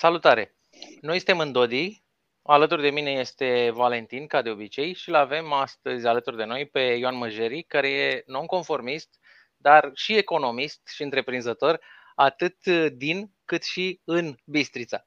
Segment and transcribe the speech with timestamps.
[0.00, 0.56] Salutare!
[1.00, 2.02] Noi suntem în Dodi,
[2.42, 6.66] alături de mine este Valentin, ca de obicei, și îl avem astăzi alături de noi
[6.66, 9.18] pe Ioan Măjeri, care e nonconformist,
[9.56, 11.80] dar și economist și întreprinzător,
[12.14, 15.06] atât din cât și în Bistrița.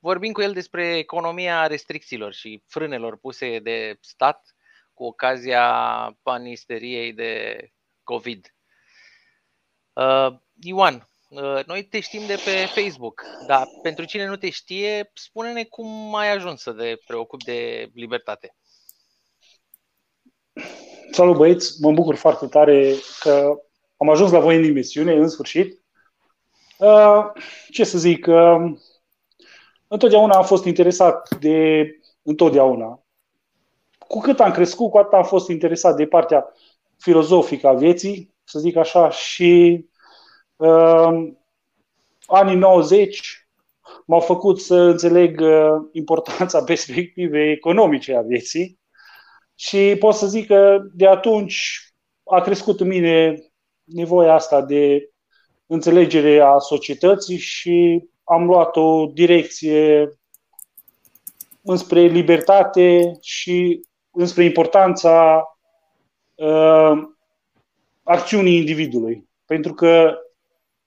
[0.00, 4.54] Vorbim cu el despre economia restricțiilor și frânelor puse de stat
[4.94, 5.68] cu ocazia
[6.22, 7.60] panisteriei de
[8.02, 8.54] COVID.
[9.92, 10.28] Uh,
[10.60, 11.15] Ioan, uh,
[11.66, 16.30] noi te știm de pe Facebook, dar pentru cine nu te știe, spune-ne cum ai
[16.32, 18.56] ajuns să te preocupi de libertate.
[21.10, 23.60] Salut băieți, mă bucur foarte tare că
[23.96, 25.80] am ajuns la voi în emisiune, în sfârșit.
[26.78, 27.24] Uh,
[27.70, 28.76] ce să zic, uh,
[29.88, 31.84] întotdeauna am fost interesat de,
[32.22, 33.02] întotdeauna,
[33.98, 36.52] cu cât am crescut, cu atât am fost interesat de partea
[36.98, 39.84] filozofică a vieții, să zic așa, și
[40.56, 41.32] uh,
[42.26, 43.46] anii 90
[44.06, 48.78] m-au făcut să înțeleg uh, importanța perspectivei economice a vieții
[49.54, 51.80] și pot să zic că de atunci
[52.24, 53.42] a crescut în mine
[53.84, 55.10] nevoia asta de
[55.66, 60.08] înțelegere a societății și am luat o direcție
[61.62, 65.44] înspre libertate și înspre importanța
[66.34, 66.92] uh,
[68.02, 69.28] acțiunii individului.
[69.46, 70.18] Pentru că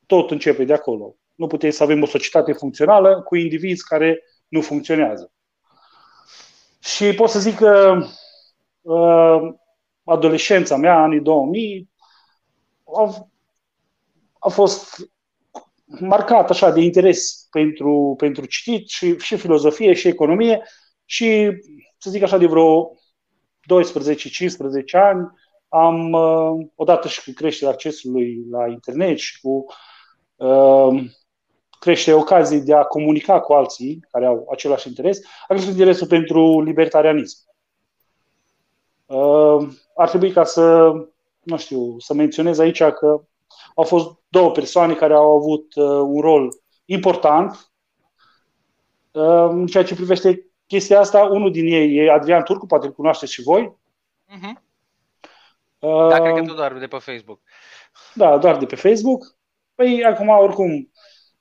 [0.09, 1.15] tot începe de acolo.
[1.35, 5.31] Nu putem să avem o societate funcțională cu indivizi care nu funcționează.
[6.79, 8.03] Și pot să zic că
[8.81, 9.53] uh,
[10.03, 11.89] adolescența mea, anii 2000,
[12.97, 13.29] a,
[14.39, 15.09] a fost
[15.85, 20.63] marcat așa de interes pentru, pentru citit și, și filozofie și economie
[21.05, 21.49] și,
[21.97, 22.95] să zic așa, de vreo 12-15
[24.91, 25.27] ani
[25.67, 29.65] am, uh, odată și cu creșterea accesului la internet și cu
[30.39, 31.03] uh,
[31.79, 36.61] creșterea ocazii de a comunica cu alții care au același interes, a crescut interesul pentru
[36.61, 37.37] libertarianism.
[39.05, 40.91] Uh, ar trebui ca să,
[41.41, 43.21] nu știu, să menționez aici că
[43.75, 46.49] au fost două persoane care au avut uh, un rol
[46.85, 47.71] important
[49.11, 51.23] uh, în ceea ce privește chestia asta.
[51.23, 53.77] Unul din ei e Adrian Turcu, poate îl cunoașteți și voi.
[54.27, 54.61] Uh-huh.
[55.79, 57.39] Uh, da, cred că tu doar de pe Facebook.
[58.13, 59.35] Da, doar de pe Facebook.
[59.79, 60.91] Păi, acum, oricum,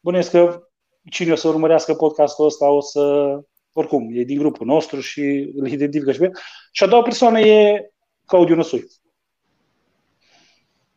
[0.01, 0.69] bănuiesc că
[1.11, 3.35] cine o să urmărească podcastul ăsta o să,
[3.73, 6.31] oricum, e din grupul nostru și îl identifică și pe
[6.73, 7.91] Și a doua persoană e
[8.27, 8.87] Claudiu Năsui,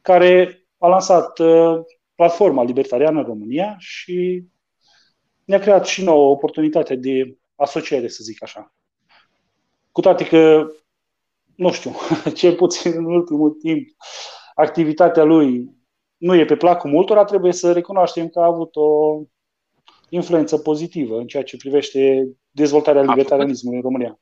[0.02, 1.80] care a lansat uh,
[2.16, 4.44] platforma libertariană în România și
[5.44, 8.76] ne-a creat și nouă oportunitate de asociere, să zic așa.
[9.92, 10.68] Cu toate că
[11.56, 11.92] nu știu,
[12.40, 13.88] cel puțin în ultimul timp,
[14.56, 15.80] activitatea lui
[16.22, 19.22] nu e pe placul multora, trebuie să recunoaștem că a avut o
[20.10, 24.20] influență pozitivă în ceea ce privește dezvoltarea libertarianismului în România.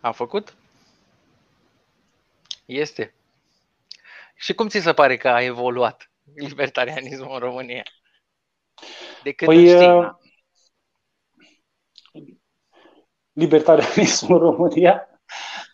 [0.00, 0.54] A făcut?
[2.64, 3.14] Este.
[4.34, 7.82] Și cum ți se pare că a evoluat libertarianismul în România?
[9.22, 10.10] De când păi, știi, uh,
[13.32, 15.20] libertarianismul în România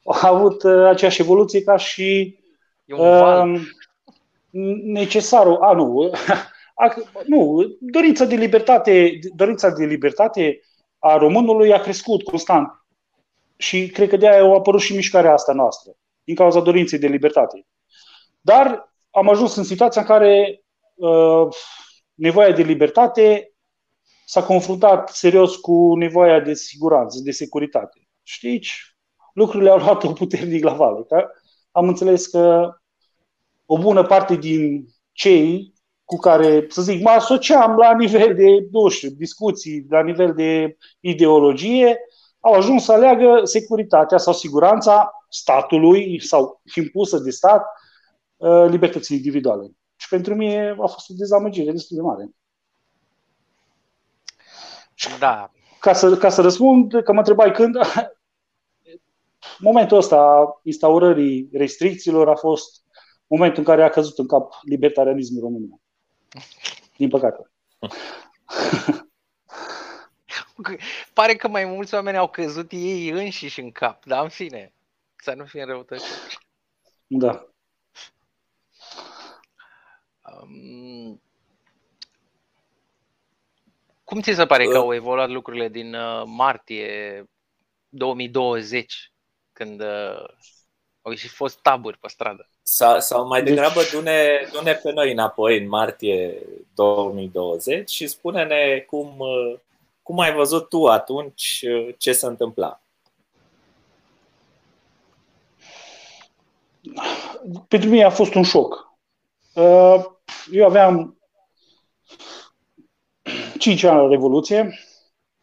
[0.04, 2.38] a avut uh, aceeași evoluție ca și
[2.84, 3.60] uh,
[4.82, 5.62] necesarul.
[5.62, 6.10] A, nu.
[6.78, 6.94] A,
[7.26, 10.60] nu, dorința de libertate, dorința de libertate
[10.98, 12.86] a românului a crescut constant.
[13.56, 15.92] Și cred că de aia a apărut și mișcarea asta noastră,
[16.24, 17.66] din cauza dorinței de libertate.
[18.40, 20.62] Dar am ajuns în situația în care
[20.94, 21.48] uh,
[22.14, 23.52] nevoia de libertate
[24.24, 28.08] s-a confruntat serios cu nevoia de siguranță, de securitate.
[28.22, 28.96] Știți?
[29.36, 31.02] lucrurile au luat-o puternic la vale.
[31.08, 31.28] Că
[31.70, 32.70] am înțeles că
[33.66, 38.88] o bună parte din cei cu care, să zic, mă asociam la nivel de, nu
[38.88, 41.98] știu, discuții, la nivel de ideologie,
[42.40, 47.66] au ajuns să aleagă securitatea sau siguranța statului sau impusă de stat
[48.36, 49.70] uh, libertății individuale.
[49.96, 52.30] Și pentru mine a fost o dezamăgire destul de mare.
[55.18, 55.50] Da.
[55.80, 57.76] Ca să, ca să răspund, că mă întrebai când,
[59.58, 62.85] momentul ăsta instaurării restricțiilor a fost
[63.26, 65.80] momentul în care a căzut în cap libertarianismul în România.
[66.96, 67.50] Din păcate.
[71.14, 74.72] Pare că mai mulți oameni au căzut ei înșiși în cap, dar în fine,
[75.16, 76.04] să nu fie răutăți.
[77.06, 77.46] Da.
[80.22, 81.22] Um,
[84.04, 87.24] cum ți se pare că au evoluat lucrurile din uh, martie
[87.88, 89.12] 2020
[89.52, 90.24] când uh,
[91.02, 92.50] au ieșit fost taburi pe stradă.
[92.68, 96.42] Sau, sau mai deci- degrabă dune, dune pe noi înapoi în martie
[96.74, 99.58] 2020 și spune-ne cum, uh,
[100.02, 101.64] cum ai văzut tu atunci
[101.98, 102.80] ce se întâmpla?
[107.68, 108.92] Pentru mine a fost un șoc.
[109.54, 110.04] Uh,
[110.52, 111.18] eu aveam
[113.58, 114.78] 5 ani la Revoluție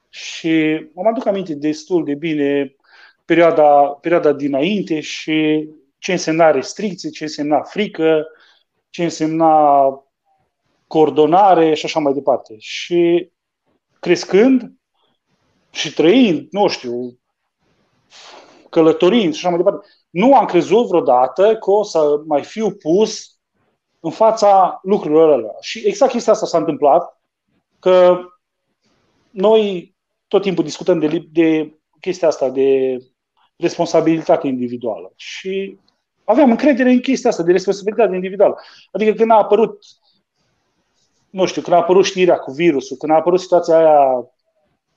[0.10, 2.76] și mă aduc aminte destul de bine
[3.26, 5.68] perioada, perioada dinainte și
[6.04, 8.28] ce însemna restricții, ce însemna frică,
[8.90, 9.88] ce însemna
[10.88, 12.56] coordonare și așa mai departe.
[12.58, 13.32] Și
[14.00, 14.74] crescând
[15.70, 17.20] și trăind, nu știu,
[18.70, 23.40] călătorind și așa mai departe, nu am crezut vreodată că o să mai fiu pus
[24.00, 25.56] în fața lucrurilor alea.
[25.60, 27.22] Și exact chestia asta s-a întâmplat,
[27.80, 28.20] că
[29.30, 29.96] noi
[30.28, 32.98] tot timpul discutăm de, de chestia asta, de
[33.56, 35.14] responsabilitate individuală.
[35.16, 35.82] Și
[36.24, 38.60] aveam încredere în chestia asta de responsabilitate individuală.
[38.92, 39.80] Adică când a apărut,
[41.30, 44.28] nu știu, când a apărut știrea cu virusul, când a apărut situația aia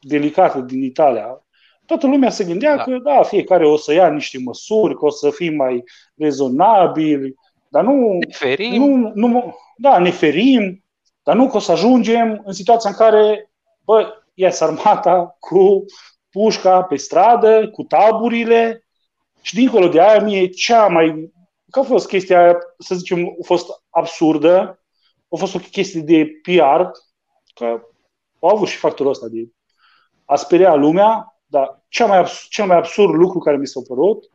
[0.00, 1.40] delicată din Italia,
[1.86, 2.82] toată lumea se gândea da.
[2.82, 5.84] că, da, fiecare o să ia niște măsuri, că o să fim mai
[6.14, 7.34] rezonabili,
[7.68, 8.12] dar nu...
[8.12, 8.82] Ne ferim.
[8.82, 10.84] Nu, nu, da, ne ferim,
[11.22, 13.50] dar nu că o să ajungem în situația în care,
[13.84, 15.84] bă, ies armata cu
[16.30, 18.85] pușca pe stradă, cu taburile
[19.46, 21.32] și dincolo de aia mie cea mai...
[21.70, 24.82] Că a fost chestia aia, să zicem, a fost absurdă,
[25.28, 26.82] a fost o chestie de PR,
[27.54, 27.82] că
[28.40, 29.48] au avut și factorul ăsta de
[30.24, 34.30] a speria lumea, dar cea mai, cel mai absurd lucru care mi s-a părut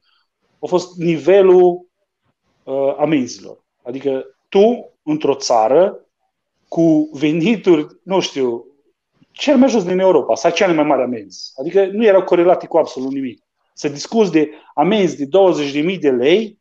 [0.59, 1.87] a fost nivelul
[2.63, 3.63] uh, amenzilor.
[3.83, 6.05] Adică tu, într-o țară,
[6.67, 8.65] cu venituri, nu știu,
[9.31, 11.51] cel mai jos din Europa, sau cele mai mari amenzi.
[11.55, 13.43] Adică nu erau corelate cu absolut nimic.
[13.81, 15.25] Să discuți de amenzi de
[15.93, 16.59] 20.000 de lei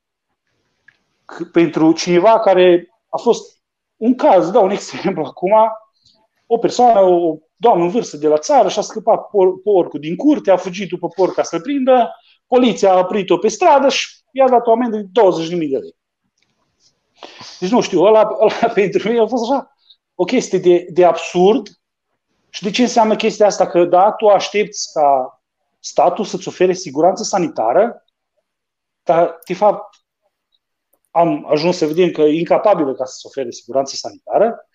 [1.52, 3.62] pentru cineva care a fost
[3.96, 5.52] un caz, dau un exemplu acum,
[6.46, 10.50] o persoană, o doamnă în vârstă de la țară și-a scăpat por- porcul din curte,
[10.50, 12.10] a fugit după porc ca să-l prindă,
[12.46, 15.96] poliția a oprit-o pe stradă și i-a dat o amendă de 20.000 de lei.
[17.58, 19.76] Deci nu știu, ăla, ăla pentru mine a fost așa
[20.14, 21.68] o chestie de, de absurd.
[22.48, 23.66] Și de ce înseamnă chestia asta?
[23.66, 25.34] Că da, tu aștepți ca
[25.80, 28.04] statul să-ți ofere siguranță sanitară,
[29.02, 29.96] dar de fapt
[31.10, 34.68] am ajuns să vedem că e incapabilă ca să-ți ofere siguranță sanitară,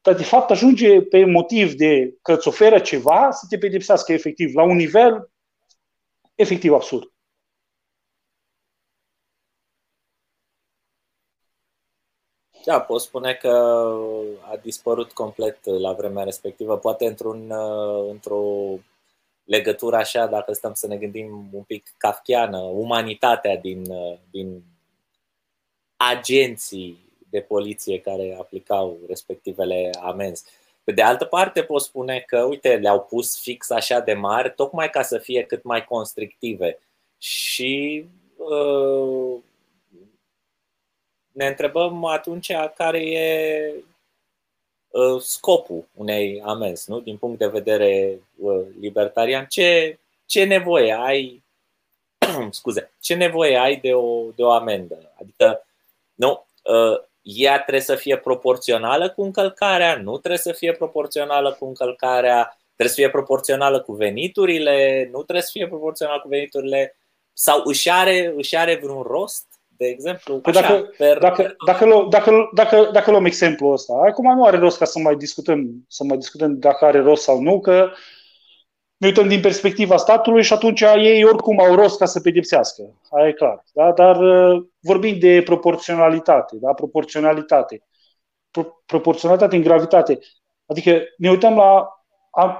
[0.00, 4.54] dar de fapt ajunge pe motiv de că îți oferă ceva să te pedepsească efectiv,
[4.54, 5.30] la un nivel
[6.34, 7.08] efectiv absurd.
[12.64, 13.48] Da, pot spune că
[14.40, 17.52] a dispărut complet la vremea respectivă, poate într-un,
[18.08, 18.42] într-o
[19.44, 23.84] legătură așa, dacă stăm să ne gândim un pic kafkiană, umanitatea din,
[24.30, 24.62] din
[25.96, 26.98] agenții
[27.30, 30.44] de poliție care aplicau respectivele amenzi.
[30.84, 34.90] Pe de altă parte, pot spune că, uite, le-au pus fix așa de mari, tocmai
[34.90, 36.78] ca să fie cât mai constrictive.
[37.18, 38.04] Și
[38.36, 39.42] uh,
[41.32, 43.93] ne întrebăm atunci care e uh,
[45.20, 47.00] scopul unei amenzi, nu?
[47.00, 49.46] din punct de vedere uh, libertarian.
[49.46, 51.42] Ce, ce nevoie ai
[52.50, 55.12] scuze, ce nevoie ai de o, de o amendă?
[55.20, 55.66] Adică,
[56.14, 61.64] nu, uh, ea trebuie să fie proporțională cu încălcarea, nu trebuie să fie proporțională cu
[61.66, 66.96] încălcarea, trebuie să fie proporțională cu veniturile, nu trebuie să fie proporțională cu veniturile,
[67.32, 70.40] sau își are, își are vreun rost de exemplu.
[70.40, 71.18] Păi așa, dacă, per...
[71.18, 74.98] dacă, dacă, lu- dacă, dacă, dacă luăm exemplul ăsta, acum nu are rost ca să
[74.98, 77.90] mai discutăm, să mai discutăm dacă are rost sau nu, că
[78.96, 82.82] ne uităm din perspectiva statului și atunci ei oricum au rost ca să pedepsească.
[83.10, 83.64] Aia e clar.
[83.72, 83.92] Da?
[83.92, 86.72] Dar uh, vorbim de proporționalitate, da?
[86.72, 87.82] proporționalitate.
[88.50, 90.18] Pro- proporționalitate în gravitate.
[90.66, 91.88] Adică ne uităm la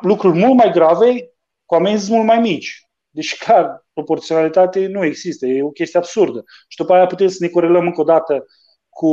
[0.00, 1.30] lucruri mult mai grave
[1.64, 2.88] cu amenzi mult mai mici.
[3.14, 6.44] Deci, clar, proporționalitate nu există, e o chestie absurdă.
[6.68, 8.44] Și după aia putem să ne corelăm încă o dată
[8.88, 9.10] cu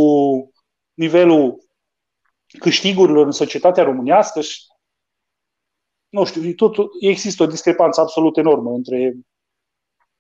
[0.94, 1.64] nivelul
[2.60, 4.62] câștigurilor în societatea românească și
[6.10, 9.18] nu știu, tot, există o discrepanță absolut enormă între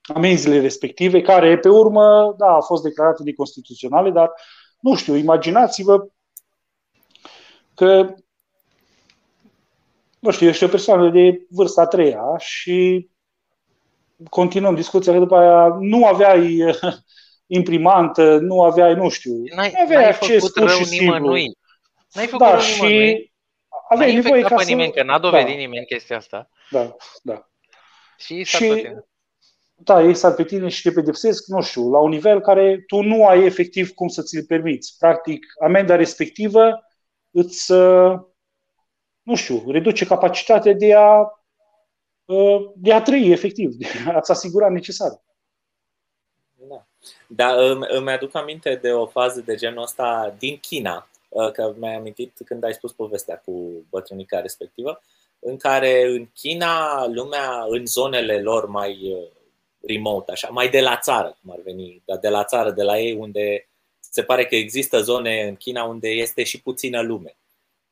[0.01, 4.31] amenziile respective, care pe urmă, da, au fost declarate de constituționale, dar
[4.79, 6.07] nu știu, imaginați-vă
[7.73, 8.15] că
[10.19, 13.09] nu știu, ești o persoană de vârsta a treia și
[14.29, 16.57] continuăm discuția, că după aia nu aveai
[17.57, 21.05] imprimantă, nu aveai, nu știu, n-ai, nu aveai n-ai acces făcut pur rău și simplu.
[21.13, 21.57] nimănui.
[22.13, 23.33] N-ai făcut Da, rău și nimănui.
[23.89, 24.69] aveai N-ai nevoie ca infectat pe să...
[24.69, 26.49] nimeni, că n-a dovedit da, nimeni chestia asta.
[26.69, 27.45] da, da.
[28.17, 29.05] Și s-a Și- tot tine.
[29.83, 33.01] Da, ei s-ar pe tine și te pedepsesc, nu știu, la un nivel care tu
[33.01, 34.95] nu ai efectiv cum să ți-l permiți.
[34.99, 36.83] Practic, amenda respectivă
[37.31, 38.19] îți, uh,
[39.21, 41.25] nu știu, reduce capacitatea de a
[42.75, 45.21] de a trăi, efectiv, de a-ți asigura necesar.
[46.69, 46.85] Da.
[47.27, 51.09] Dar îmi, îmi aduc aminte de o fază de genul ăsta din China,
[51.53, 55.01] că mi-ai amintit când ai spus povestea cu bătrânica respectivă,
[55.39, 59.15] în care în China lumea, în zonele lor mai
[59.87, 62.99] remote, așa, mai de la țară, cum ar veni, dar de la țară, de la
[62.99, 67.37] ei, unde se pare că există zone în China unde este și puțină lume,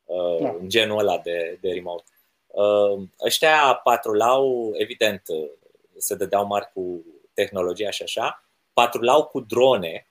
[0.05, 0.55] uh, da.
[0.59, 2.03] în genul ăla de, de remote.
[2.51, 5.49] Uh, ăștia patrulau, evident, uh,
[5.97, 10.07] se dădeau mari cu tehnologia și așa, patrulau cu drone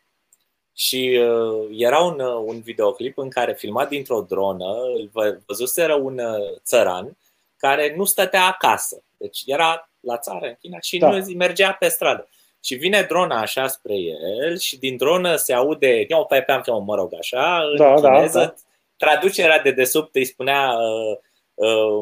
[0.72, 5.10] și uh, era un, un videoclip în care, filmat dintr-o dronă, îl
[5.46, 6.20] văzuseră un
[6.64, 7.16] țăran
[7.56, 9.02] care nu stătea acasă.
[9.16, 11.10] Deci era la țară, în China, și da.
[11.10, 12.28] nu mergea pe stradă.
[12.60, 16.84] Și vine drona așa spre el și din dronă se aude, eu pe pe am
[16.84, 18.54] mă rog așa, în da, da chineză, da, da.
[18.96, 20.78] traducerea de desubt îi spunea uh,
[21.12, 21.18] uh,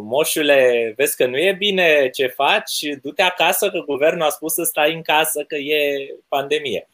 [0.02, 4.62] moșule, vezi că nu e bine ce faci, du-te acasă că guvernul a spus să
[4.62, 6.88] stai în casă că e pandemie.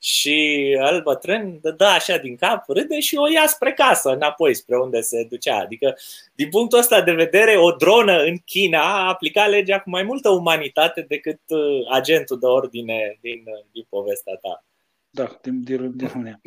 [0.00, 4.78] Și al bătrân dă așa din cap, râde și o ia spre casă, înapoi, spre
[4.78, 5.58] unde se ducea.
[5.58, 5.96] Adică,
[6.34, 10.28] din punctul ăsta de vedere, o dronă în China a aplicat legea cu mai multă
[10.28, 14.64] umanitate decât uh, agentul de ordine din, uh, din povestea ta.
[15.10, 16.40] Da, din, din, din România.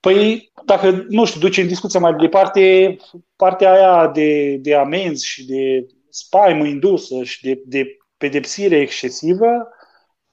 [0.00, 2.96] Păi, dacă, nu știu, duce în discuția mai departe,
[3.36, 9.68] partea aia de, de amenzi și de spaimă indusă și de, de pedepsire excesivă,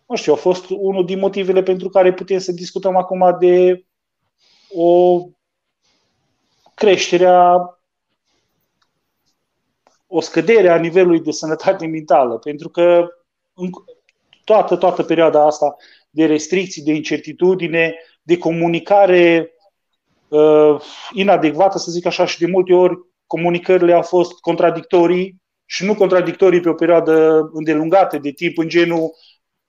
[0.08, 3.86] nu știu, a fost unul din motivele pentru care putem să discutăm acum de
[4.70, 5.22] o
[6.74, 7.58] creștere a
[10.08, 13.08] o scădere a nivelului de sănătate mentală, pentru că
[13.54, 13.70] în
[14.44, 15.76] toată, toată perioada asta
[16.10, 19.55] de restricții, de incertitudine, de comunicare uh,
[21.14, 26.60] inadecvată, să zic așa, și de multe ori comunicările au fost contradictorii și nu contradictorii
[26.60, 29.12] pe o perioadă îndelungată de timp, în genul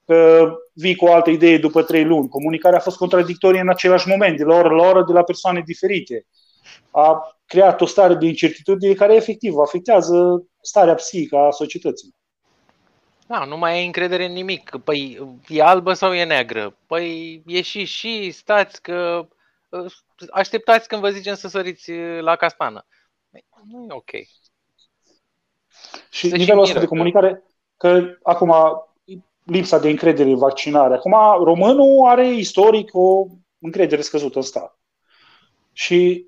[0.05, 2.29] că vii cu o altă idee după trei luni.
[2.29, 5.63] Comunicarea a fost contradictorie în același moment, de la oră la oră, de la persoane
[5.65, 6.25] diferite.
[6.91, 12.15] A creat o stare de incertitudine care efectiv afectează starea psihică a societății.
[13.27, 14.71] Da, nu mai ai încredere în nimic.
[14.83, 16.75] Păi e albă sau e neagră?
[16.85, 19.27] Păi e și și, stați că
[20.31, 22.85] așteptați când vă zicem să săriți la castană.
[23.29, 24.11] Păi, nu e ok.
[26.09, 27.43] Și Se nivelul ăsta de comunicare,
[27.77, 28.53] că acum
[29.43, 30.93] lipsa de încredere în vaccinare.
[30.93, 33.25] Acum, românul are istoric o
[33.59, 34.79] încredere scăzută în stat.
[35.73, 36.27] Și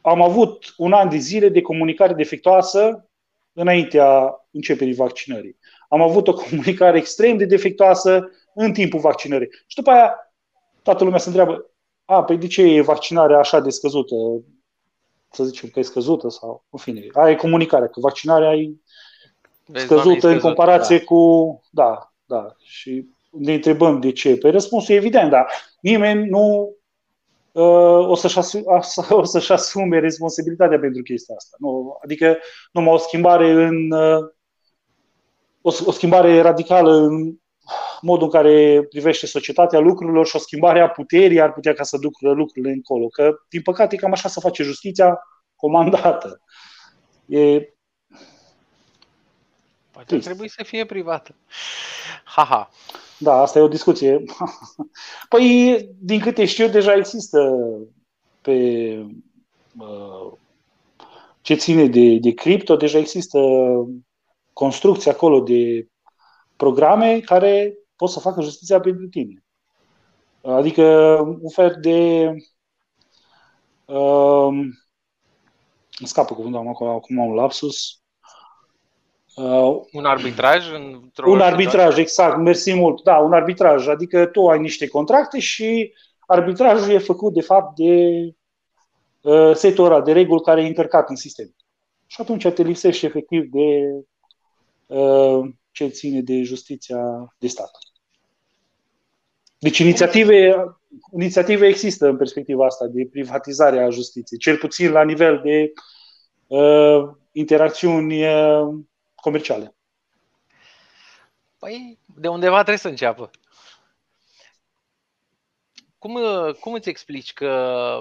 [0.00, 3.08] am avut un an de zile de comunicare defectoasă
[3.52, 5.58] înaintea începerii vaccinării.
[5.88, 9.48] Am avut o comunicare extrem de defectoasă în timpul vaccinării.
[9.66, 10.32] Și după aia
[10.82, 11.70] toată lumea se întreabă,
[12.10, 14.14] a, păi de ce e vaccinarea așa de scăzută?
[15.30, 18.70] Să zicem că e scăzută sau, în fine, aia e comunicarea, că vaccinarea e
[19.72, 21.04] scăzută în comparație da.
[21.04, 22.54] cu, da, da.
[22.58, 24.36] Și ne întrebăm de ce.
[24.36, 25.46] Păi răspunsul e evident, dar
[25.80, 26.76] nimeni nu
[27.52, 28.64] uh, o, să-și asume,
[29.10, 31.56] o să-și asume responsabilitatea pentru chestia asta.
[31.60, 32.38] Nu, adică
[32.72, 34.30] numai o schimbare în uh,
[35.60, 37.34] o, o schimbare radicală în
[38.02, 41.98] modul în care privește societatea lucrurilor și o schimbare a puterii ar putea ca să
[41.98, 43.06] ducă lucrurile încolo.
[43.06, 45.18] Că, din păcate, cam așa se face justiția
[45.56, 46.40] comandată.
[47.26, 47.72] E
[49.90, 51.34] Poate ar trebui să fie privată.
[52.24, 52.70] Haha.
[53.18, 54.24] Da, asta e o discuție.
[55.28, 57.54] Păi, din câte știu, deja există
[58.40, 59.06] pe
[61.40, 63.38] ce ține de, de cripto, deja există
[64.52, 65.88] construcții acolo de
[66.56, 69.44] programe care pot să facă justiția pentru tine.
[70.42, 70.84] Adică
[71.40, 72.30] un fel de
[73.84, 74.58] uh,
[76.04, 78.02] scapă cuvântul acum, acum un lapsus.
[79.34, 80.66] Uh, un arbitraj?
[81.26, 82.36] Un arbitraj, exact.
[82.36, 83.02] Mersi mult.
[83.02, 83.88] Da, un arbitraj.
[83.88, 85.94] Adică tu ai niște contracte și
[86.26, 88.22] arbitrajul e făcut, de fapt, de
[89.20, 91.54] uh, setul ăla, de reguli care e încărcat în sistem.
[92.06, 93.82] Și atunci te lipsești efectiv de
[94.86, 97.70] uh, ce ține de justiția de stat.
[99.58, 100.54] Deci inițiative,
[101.12, 105.72] inițiative există în perspectiva asta de privatizare a justiției, cel puțin la nivel de
[106.46, 108.74] uh, interacțiuni uh,
[109.14, 109.74] comerciale.
[111.58, 113.30] Păi, de undeva trebuie să înceapă.
[115.98, 116.20] Cum,
[116.60, 118.00] cum îți explici că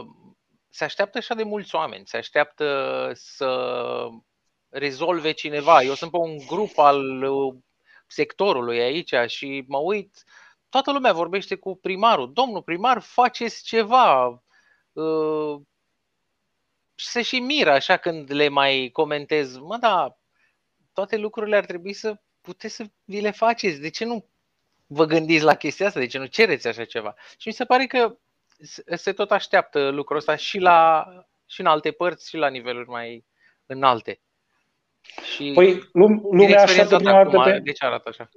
[0.70, 4.08] se așteaptă așa de mulți oameni, se așteaptă să
[4.70, 5.82] rezolve cineva.
[5.82, 7.02] Eu sunt pe un grup al
[8.08, 10.24] sectorului aici și mă uit,
[10.69, 12.33] toată lumea vorbește cu primarul.
[12.33, 14.27] Domnul primar, faceți ceva.
[14.93, 15.62] Uh,
[16.95, 19.57] se și miră așa când le mai comentez.
[19.57, 20.17] Mă, da,
[20.93, 23.79] toate lucrurile ar trebui să puteți să vi le faceți.
[23.79, 24.25] De ce nu
[24.88, 26.00] vă gândiți la chestia asta?
[26.00, 27.15] De ce nu cereți așa ceva?
[27.38, 28.17] Și mi se pare că
[28.95, 31.07] se tot așteaptă lucrul ăsta și, la,
[31.45, 33.25] și în alte părți și la niveluri mai
[33.65, 34.19] înalte.
[35.36, 37.59] Și păi lumea așteaptă prima dată pe...
[37.59, 38.29] De ce arată așa?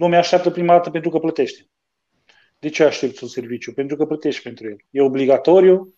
[0.00, 1.68] Lumea așteaptă prima dată pentru că plătește.
[2.58, 3.72] De ce aștepți un serviciu?
[3.72, 4.76] Pentru că plătești pentru el.
[4.90, 5.94] E obligatoriu.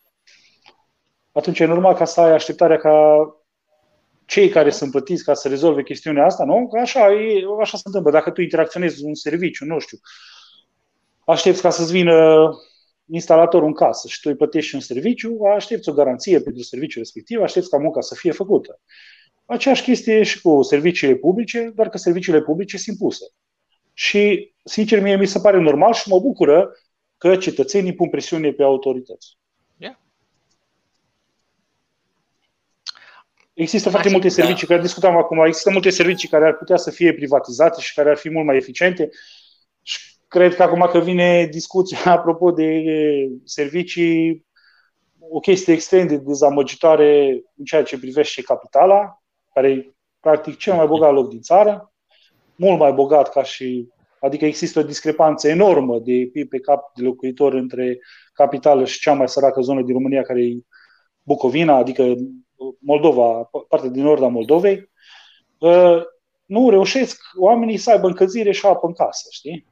[1.31, 3.25] Atunci e normal ca să ai așteptarea ca
[4.25, 6.67] cei care sunt plătiți ca să rezolve chestiunea asta, nu?
[6.67, 8.11] Că așa, e, așa se întâmplă.
[8.11, 9.97] Dacă tu interacționezi un serviciu, nu știu,
[11.25, 12.49] aștepți ca să-ți vină
[13.05, 17.41] instalatorul în casă și tu îi plătești un serviciu, aștepți o garanție pentru serviciul respectiv,
[17.41, 18.79] aștepți ca munca să fie făcută.
[19.45, 23.25] Aceeași chestie e și cu serviciile publice, doar că serviciile publice sunt impuse.
[23.93, 26.71] Și, sincer, mie mi se pare normal și mă bucură
[27.17, 29.37] că cetățenii pun presiune pe autorități.
[29.77, 29.95] Yeah.
[33.53, 34.33] Există foarte multe da.
[34.33, 34.73] servicii, da.
[34.73, 38.17] care discutam acum, există multe servicii care ar putea să fie privatizate și care ar
[38.17, 39.09] fi mult mai eficiente.
[39.81, 42.83] Și cred că acum că vine discuția apropo de
[43.43, 44.45] servicii,
[45.19, 49.23] o chestie extrem de dezamăgitoare în ceea ce privește capitala,
[49.53, 51.92] care e practic cel mai bogat loc din țară,
[52.55, 53.87] mult mai bogat ca și.
[54.19, 57.99] Adică există o discrepanță enormă de PIB pe cap de locuitor între
[58.33, 60.57] capitală și cea mai săracă zonă din România, care e
[61.23, 62.13] Bucovina, adică
[62.79, 64.89] Moldova, partea din nord a Moldovei.
[65.57, 66.01] Uh,
[66.45, 69.71] nu reușesc oamenii să aibă încălzire și apă în casă, știi?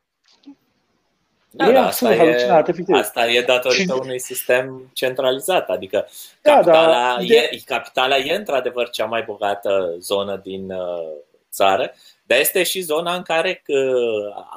[1.53, 2.51] Da, e da, asta, e,
[2.91, 4.00] asta e datorită și...
[4.01, 6.07] unui sistem centralizat, adică
[6.41, 7.50] da, capitala, da, de...
[7.51, 11.17] e, capitala e într-adevăr cea mai bogată zonă din uh,
[11.51, 11.93] țară,
[12.31, 13.77] dar este și zona în care uh,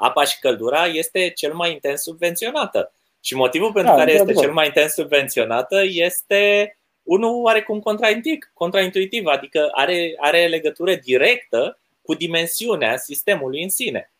[0.01, 2.93] apa și căldura este cel mai intens subvenționată.
[3.21, 9.27] Și motivul pentru da, care este cel mai intens subvenționată este unul oarecum contraintuitiv, contraintuitiv
[9.27, 14.13] adică are, are legătură directă cu dimensiunea sistemului în sine.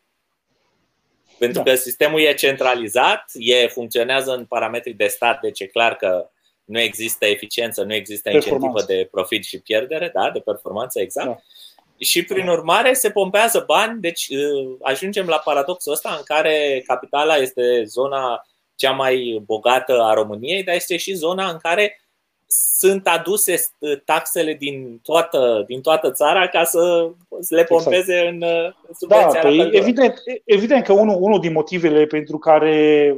[1.37, 1.71] Pentru da.
[1.71, 6.29] că sistemul e centralizat, e, funcționează în parametri de stat, deci e clar că
[6.63, 11.27] nu există eficiență, nu există incentivă de profit și pierdere, da, de performanță, exact.
[11.27, 11.37] Da.
[11.97, 17.35] Și prin urmare se pompează bani, deci uh, ajungem la paradoxul ăsta în care capitala
[17.35, 21.99] este zona cea mai bogată a României, dar este și zona în care
[22.77, 23.55] sunt aduse
[24.05, 27.09] taxele din toată, din toată țara ca să
[27.49, 27.67] le exact.
[27.67, 28.31] pompeze exact.
[28.31, 28.43] în,
[28.87, 30.13] în subvenția da, păi, evident,
[30.45, 33.17] evident că unul, unul din motivele pentru care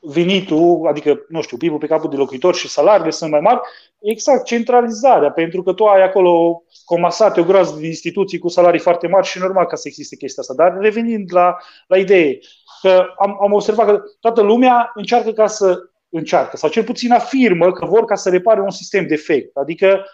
[0.00, 3.60] venitul, adică, nu știu, PIB-ul pe capul de locuitor și salariile sunt mai mari,
[4.00, 9.06] exact centralizarea, pentru că tu ai acolo comasate o groază de instituții cu salarii foarte
[9.06, 10.64] mari și normal ca să existe chestia asta.
[10.64, 11.56] Dar revenind la,
[11.86, 12.38] la idee,
[12.80, 15.78] că am, am observat că toată lumea încearcă ca să
[16.08, 19.56] încearcă, sau cel puțin afirmă că vor ca să repare un sistem defect.
[19.56, 20.04] Adică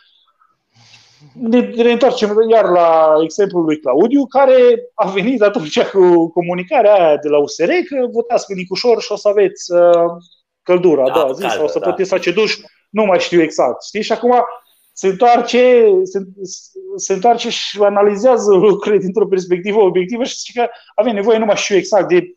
[1.32, 4.54] ne, ne întoarcem iar la exemplul lui Claudiu, care
[4.94, 9.16] a venit atunci cu comunicarea aia de la USR că votați cu Nicușor și o
[9.16, 10.10] să aveți uh,
[10.62, 11.90] căldura da, a doua zi sau o să da.
[11.90, 12.58] puteți face duș,
[12.90, 13.84] nu mai știu exact.
[13.84, 14.02] Știi?
[14.02, 14.44] Și acum
[14.92, 16.18] se întoarce, se,
[16.96, 21.56] se întoarce și analizează lucrurile dintr-o perspectivă obiectivă și zice că avem nevoie, nu mai
[21.56, 22.36] știu exact, de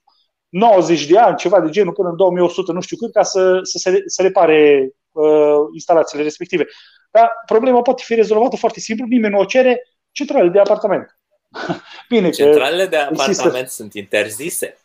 [0.49, 3.77] 90 de ani, ceva de genul, până în 2100, nu știu cât, ca să, să,
[3.77, 6.65] se, să repare uh, instalațiile respective.
[7.11, 11.19] Dar problema poate fi rezolvată foarte simplu, nimeni nu o cere, centralele de apartament.
[12.09, 13.65] Bine, centralele de apartament există...
[13.67, 14.77] sunt interzise.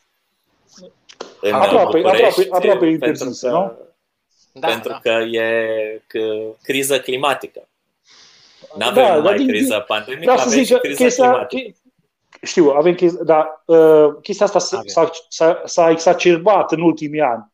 [1.41, 3.79] În aproape, aproape, aproape interzise, că, nu?
[4.53, 4.99] Da, pentru da.
[4.99, 6.19] că e că,
[6.63, 7.69] criză climatică.
[8.77, 11.79] Nu avem da, numai criză pandemică, avem și criză chestia, climatică.
[12.43, 17.50] Știu, avem chestia, dar uh, chestia asta s-a, s-a, s-a exacerbat în ultimii ani.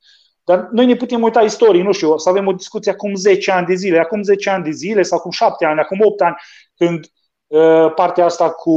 [0.47, 3.67] Dar noi ne putem uita istorii, nu știu, să avem o discuție acum 10 ani
[3.67, 6.37] de zile, acum 10 ani de zile sau acum 7 ani, acum 8 ani,
[6.77, 7.11] când
[7.47, 8.73] uh, partea asta cu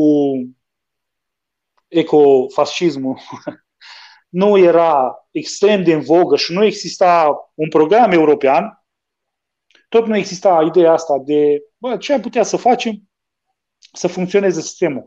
[1.87, 3.19] ecofascismul
[4.41, 8.83] nu era extrem de în vogă și nu exista un program european,
[9.89, 13.09] tot nu exista ideea asta de bă, ce am putea să facem
[13.93, 15.03] să funcționeze sistemul.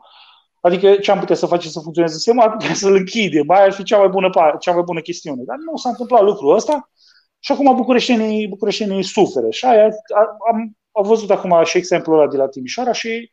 [0.63, 3.73] Adică ce am putea să facem să funcționeze sistemul, ar putea să-l închidem, mai ar
[3.73, 5.43] fi cea mai bună, cea mai bună chestiune.
[5.45, 6.91] Dar nu s-a întâmplat lucrul ăsta
[7.39, 9.51] și acum bucureștenii, bucureștenii suferă.
[9.51, 9.85] Și aia,
[10.53, 13.31] am, am văzut acum și exemplul ăla de la Timișoara și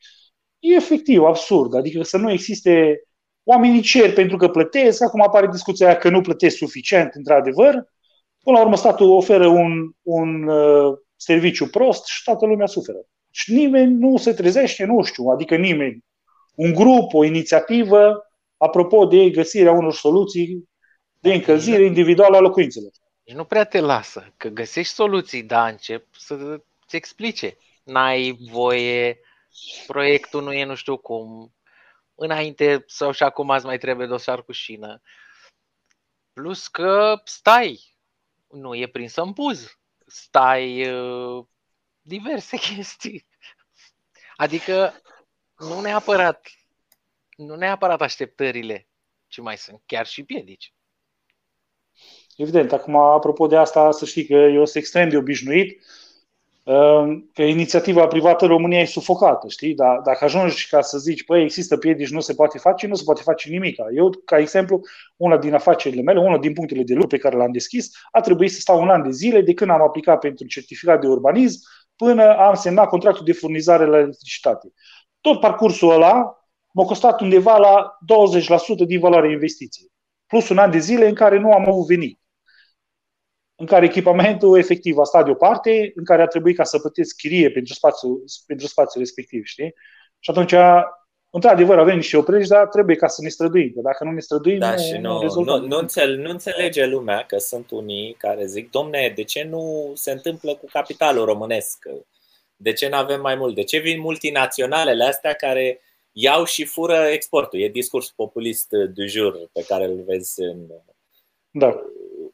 [0.60, 1.74] e efectiv absurd.
[1.76, 3.04] Adică să nu existe
[3.44, 7.74] oamenii cer pentru că plătesc, acum apare discuția aia că nu plătesc suficient, într-adevăr.
[8.44, 13.00] Până la urmă, statul oferă un, un uh, serviciu prost și toată lumea suferă.
[13.32, 16.08] Și nimeni nu se trezește, nu știu, adică nimeni
[16.60, 20.70] un grup, o inițiativă, apropo de găsirea unor soluții
[21.20, 22.92] de încălzire individuală a locuințelor.
[23.24, 27.58] Deci nu prea te lasă, că găsești soluții, dar încep să-ți explice.
[27.84, 29.20] N-ai voie
[29.88, 31.54] proiectul nu e nu știu cum,
[32.16, 35.02] înainte sau și acum azi mai trebuie dosar cu șină.
[36.34, 37.98] Plus că stai,
[38.50, 41.46] nu e prins în buz, stai uh,
[42.02, 43.28] diverse chestii.
[44.36, 44.94] Adică
[45.60, 46.48] nu neapărat,
[47.36, 48.88] nu neapărat așteptările,
[49.28, 50.74] ci mai sunt chiar și piedici.
[52.36, 55.82] Evident, acum, apropo de asta, să știi că eu sunt extrem de obișnuit
[56.70, 59.74] Ehm, că inițiativa privată în România e sufocată, știi?
[59.76, 63.04] Dar dacă ajungi ca să zici, păi, există piedici, nu se poate face, nu se
[63.06, 63.76] poate face nimic.
[63.96, 64.82] Eu, ca exemplu,
[65.16, 68.52] una din afacerile mele, unul din punctele de lucru pe care l-am deschis, a trebuit
[68.52, 71.60] să stau un an de zile de când am aplicat pentru certificat de urbanism
[71.96, 74.74] până am semnat contractul de furnizare la electricitate.
[75.22, 76.40] Tot parcursul ăla
[76.72, 77.98] m-a costat undeva la
[78.84, 79.92] 20% din valoarea investiției.
[80.28, 82.20] Plus un an de zile în care nu am avut venit
[83.60, 87.52] în care echipamentul efectiv a stat deoparte, în care a trebuit ca să plătesc chirie
[87.52, 89.74] pentru spațiul, pentru spațiul respectiv, știi?
[90.20, 90.54] Și atunci,
[91.30, 93.72] într-adevăr, avem niște opregi, dar trebuie ca să ne străduim.
[93.76, 96.86] Că dacă nu ne străduim, da, nu, și nu, nu, nu, nu, înțel, nu înțelege
[96.86, 101.78] lumea că sunt unii care zic, domne, de ce nu se întâmplă cu capitalul românesc?
[102.62, 103.56] De ce nu avem mai mult?
[103.56, 107.60] De ce vin multinaționalele astea care iau și fură exportul?
[107.60, 110.68] E discurs populist du jour pe care îl vezi în,
[111.52, 111.82] da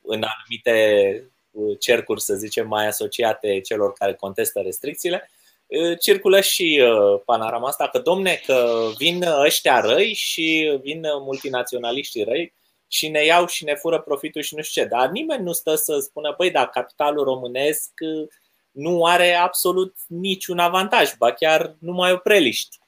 [0.06, 5.30] în anumite uh, cercuri, să zicem, mai asociate celor care contestă restricțiile,
[5.66, 12.24] uh, circulă și uh, panorama asta că, domne, că vin ăștia răi și vin multinaționaliștii
[12.24, 12.54] răi
[12.88, 14.88] și ne iau și ne fură profitul și nu știu ce.
[14.88, 17.92] Dar nimeni nu stă să spună, păi, dar capitalul românesc
[18.76, 22.80] nu are absolut niciun avantaj, ba chiar nu mai o preliști.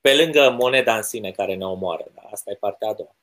[0.00, 2.04] Pe lângă moneda în sine care ne omoară.
[2.14, 3.14] Dar asta e partea a doua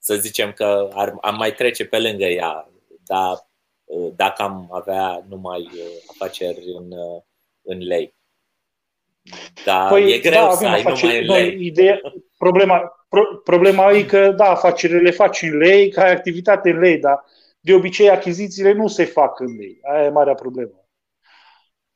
[0.00, 2.70] să zicem că ar, am mai trece pe lângă ea,
[3.04, 3.48] dar
[3.84, 7.22] uh, dacă am avea numai uh, afaceri în, uh,
[7.62, 8.14] în lei.
[9.64, 11.66] Dar păi, e greu da, să ai afaceri, numai în lei.
[11.66, 12.00] Ideea,
[12.38, 16.98] problema, pro, problema e că, da, afacerile le faci în lei, ca activitate în lei,
[16.98, 17.24] dar
[17.60, 19.78] de obicei achizițiile nu se fac în lei.
[19.82, 20.79] Aia e marea problemă.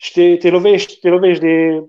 [0.04, 1.84] Și te, te, lovești, te lovești de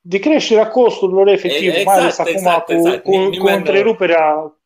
[0.00, 3.02] de creșterea costurilor efectiv, exact, mai ales acum exact, cu, exact.
[3.02, 4.58] cu, cu, întreruperea,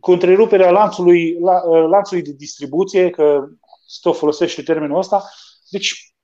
[0.00, 3.44] cu întreruperea lanțului, la, lanțului de distribuție, că
[4.00, 5.24] tot folosește termenul ăsta.
[5.70, 6.14] Deci,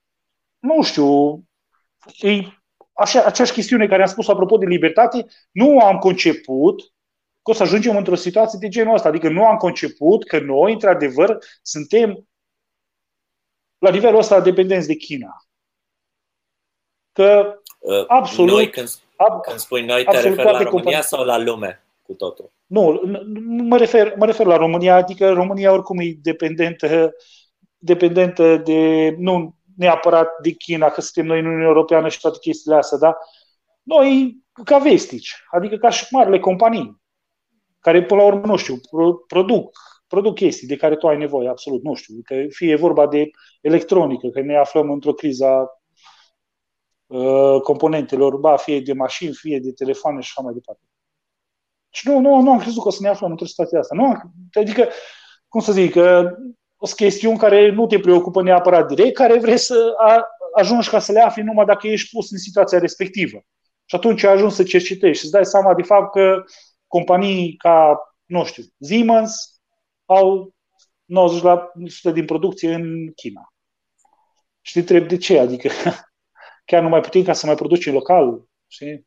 [0.59, 1.43] nu știu,
[2.19, 2.43] e
[2.93, 6.81] așa, aceeași chestiune care am spus apropo de libertate, nu am conceput
[7.43, 9.09] că o să ajungem într-o situație de genul ăsta.
[9.09, 12.27] Adică nu am conceput că noi, într-adevăr, suntem
[13.79, 15.47] la nivelul ăsta dependenți de China.
[17.13, 18.55] Că Uh, absolut.
[18.55, 21.03] Noi, când, ab, când spui noi, te referi la România companii.
[21.03, 22.53] sau la lume cu totul?
[22.67, 23.03] Nu,
[23.47, 27.15] mă refer, mă refer la România, adică România oricum e dependentă,
[27.79, 32.77] dependentă de, nu neapărat de China, că suntem noi în Uniunea Europeană și toate chestiile
[32.77, 33.17] astea, da?
[33.83, 37.03] Noi ca vestici, adică ca și marile companii,
[37.81, 38.81] care până la urmă, nu știu,
[39.27, 39.79] produc,
[40.21, 44.29] produc chestii de care tu ai nevoie, absolut, nu știu, că fie vorba de electronică,
[44.29, 45.69] că ne aflăm într-o criză
[47.07, 50.83] Uh, componentelor, ba, fie de mașini, fie de telefoane și așa mai departe.
[51.91, 53.95] Și nu, nu, nu am crezut că o să ne aflăm într-o situație asta.
[53.95, 54.89] Nu am, adică,
[55.49, 56.25] cum să zic, uh,
[56.77, 59.95] o chestiuni care nu te preocupă neapărat direct, care vrei să
[60.55, 63.39] ajungi ca să le afli numai dacă ești pus în situația respectivă.
[63.85, 66.45] Și atunci ajungi să cercetezi și îți dai seama de fapt că
[66.87, 69.56] companii ca, nu știu, Siemens
[70.07, 70.55] au
[72.11, 73.53] 90% din producție în China.
[74.61, 75.71] Și te întreb de ce, adică
[76.69, 78.45] chiar nu mai putem ca să mai producem local.
[78.67, 79.07] Știi?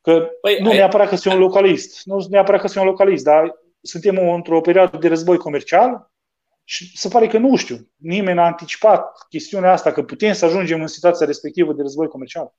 [0.00, 0.76] Că păi, nu ai...
[0.76, 4.98] neapărat că sunt un localist, nu neapărat că sunt un localist, dar suntem într-o perioadă
[4.98, 6.10] de război comercial
[6.64, 10.80] și se pare că nu știu, nimeni n-a anticipat chestiunea asta, că putem să ajungem
[10.80, 12.54] în situația respectivă de război comercial.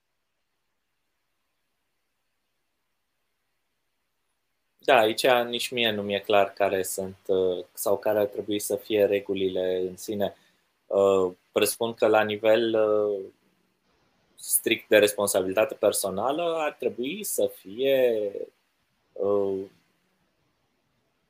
[4.87, 8.75] Da, aici nici mie nu mi-e clar care sunt uh, sau care ar trebui să
[8.75, 10.35] fie regulile în sine.
[10.85, 13.25] Uh, presupun că la nivel uh,
[14.35, 18.31] strict de responsabilitate personală ar trebui să fie
[19.13, 19.59] uh,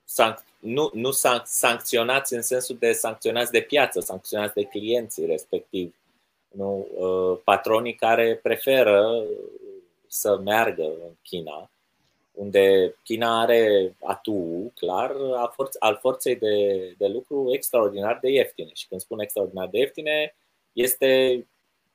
[0.03, 5.95] sanc- nu, nu san- sancționați în sensul de sancționați de piață, sancționați de clienții respectiv.
[6.51, 6.87] Nu?
[6.95, 9.23] Uh, patronii care preferă
[10.07, 11.69] să meargă în China,
[12.37, 16.55] unde China are atu clar a forț- al forței de,
[16.97, 18.69] de lucru extraordinar de ieftine.
[18.73, 20.35] Și când spun extraordinar de ieftine,
[20.73, 21.43] este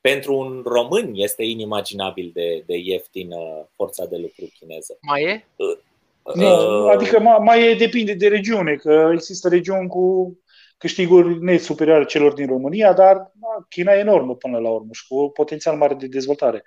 [0.00, 4.98] pentru un român este inimaginabil de, de ieftină forța de lucru chineză.
[5.00, 5.44] Mai e?
[5.56, 10.36] Uh, nu, uh, adică mai, mai e, depinde de regiune, că există regiuni cu
[10.78, 15.30] câștiguri nesuperioare celor din România, dar da, China e enormă până la urmă și cu
[15.30, 16.64] potențial mare de dezvoltare.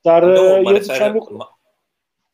[0.00, 1.57] Dar nu, eu ziceam lucru.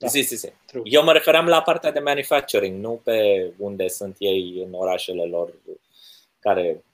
[0.05, 0.11] Da.
[0.11, 0.53] Zi, zi, zi.
[0.83, 5.53] Eu mă referam la partea de manufacturing, nu pe unde sunt ei în orașele lor
[6.39, 6.85] care,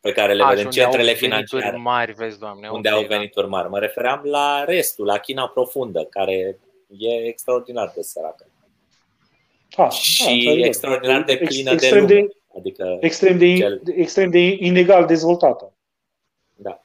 [0.00, 1.76] pe care le A, vedem, centrele financiare.
[1.76, 2.68] mari, vezi, doamne.
[2.68, 3.16] Unde okay, au da.
[3.16, 3.56] venituri da.
[3.56, 3.68] mari.
[3.68, 6.58] Mă refeream la restul, la China profundă, care
[6.98, 8.46] e extraordinar de săracă.
[9.76, 12.06] Ah, și da, extraordinar de plină Ex, de lume.
[12.06, 12.26] De,
[12.58, 13.82] adică extrem, de, cel...
[13.96, 15.72] extrem de inegal dezvoltată.
[16.56, 16.84] Da.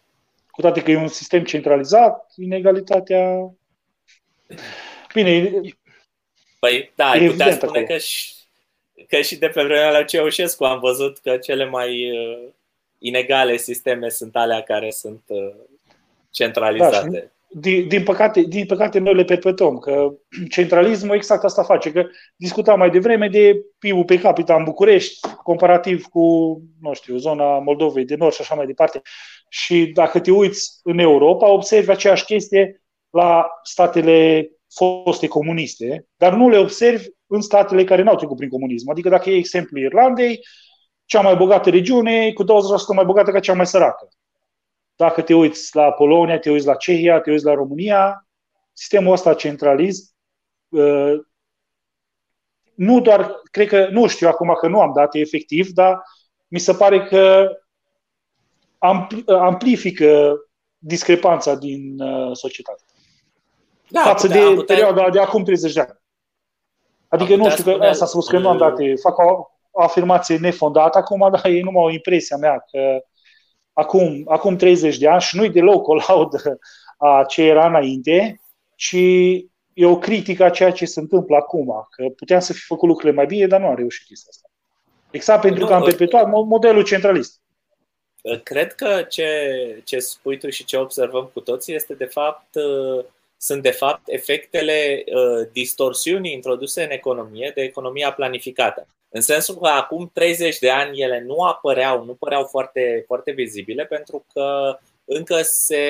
[0.52, 3.54] Cu toate că e un sistem centralizat, inegalitatea
[5.13, 5.62] Bine,
[6.60, 7.86] Păi da, ai putea spune acolo.
[7.86, 8.34] că și,
[9.08, 12.49] că și de pe vremea la Ceaușescu am văzut că cele mai uh,
[12.97, 15.54] inegale sisteme sunt alea care sunt uh,
[16.30, 17.10] centralizate.
[17.10, 20.13] Da, din, din, păcate, din păcate noi le perpetuăm, că
[20.56, 26.06] centralismul exact asta face, că discutam mai devreme de PIB-ul pe capita în București, comparativ
[26.06, 26.21] cu,
[26.82, 29.02] nu știu, zona Moldovei de Nord și așa mai departe.
[29.49, 36.50] Și dacă te uiți în Europa, observi aceeași chestie la statele foste comuniste, dar nu
[36.50, 38.90] le observi în statele care n-au trecut prin comunism.
[38.90, 40.40] Adică dacă e exemplu Irlandei,
[41.06, 42.48] cea mai bogată regiune cu 20%
[42.96, 44.08] mai bogată ca cea mai săracă.
[44.96, 48.28] Dacă te uiți la Polonia, te uiți la Cehia, te uiți la România,
[48.74, 50.16] sistemul ăsta centralist,
[50.70, 51.14] uh,
[52.76, 56.02] nu doar, cred că, nu știu acum că nu am date efectiv, dar
[56.48, 57.50] mi se pare că
[59.28, 60.38] amplifică
[60.78, 62.84] discrepanța din uh, societate
[63.94, 64.76] da, față de putea...
[64.76, 66.00] perioada de acum 30 de ani.
[67.08, 70.38] Adică nu știu că asta a spus că nu am date, fac o, o afirmație
[70.38, 73.04] nefondată acum, dar e numai o impresia mea că
[73.74, 76.60] acum, acum 30 de ani și nu-i deloc o laudă
[76.98, 78.42] a ce era înainte,
[78.76, 78.98] ci
[79.74, 83.18] e o critică a ceea ce se întâmplă acum, că puteam să fi făcut lucrurile
[83.18, 84.50] mai bine, dar nu am reușit chestia asta.
[85.12, 87.42] Exact pentru nu, că am perpetuat modelul centralist.
[88.44, 89.32] Cred că ce,
[89.84, 92.56] ce spui tu și ce observăm cu toții este de fapt
[93.44, 98.88] sunt de fapt efectele uh, distorsiunii introduse în economie de economia planificată.
[99.10, 103.86] În sensul că acum 30 de ani ele nu apăreau, nu păreau foarte, foarte vizibile
[103.86, 105.84] pentru că încă se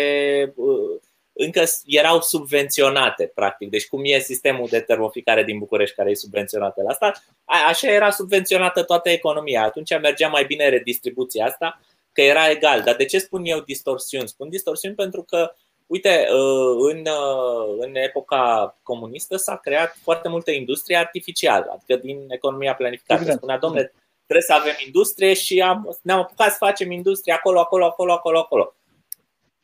[0.55, 0.99] uh,
[1.33, 3.69] încă erau subvenționate, practic.
[3.69, 7.23] Deci cum e sistemul de termoficare din București care e subvenționată la stat,
[7.67, 9.63] așa era subvenționată toată economia.
[9.63, 12.81] Atunci mergea mai bine redistribuția asta, că era egal.
[12.81, 14.27] Dar de ce spun eu distorsiuni?
[14.27, 15.53] Spun distorsiuni pentru că
[15.87, 22.25] Uite, uh, în, uh, în epoca comunistă s-a creat foarte multă industrie artificială, adică din
[22.27, 23.21] economia planificată.
[23.21, 23.37] Exact.
[23.37, 23.93] Spunea, domnule,
[24.25, 28.39] trebuie să avem industrie și am, ne-am apucat să facem industrie acolo, acolo, acolo, acolo,
[28.39, 28.75] acolo.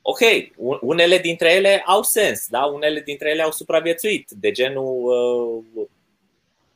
[0.01, 0.19] Ok,
[0.81, 2.65] unele dintre ele au sens, da?
[2.65, 5.03] unele dintre ele au supraviețuit, de genul,
[5.73, 5.85] uh,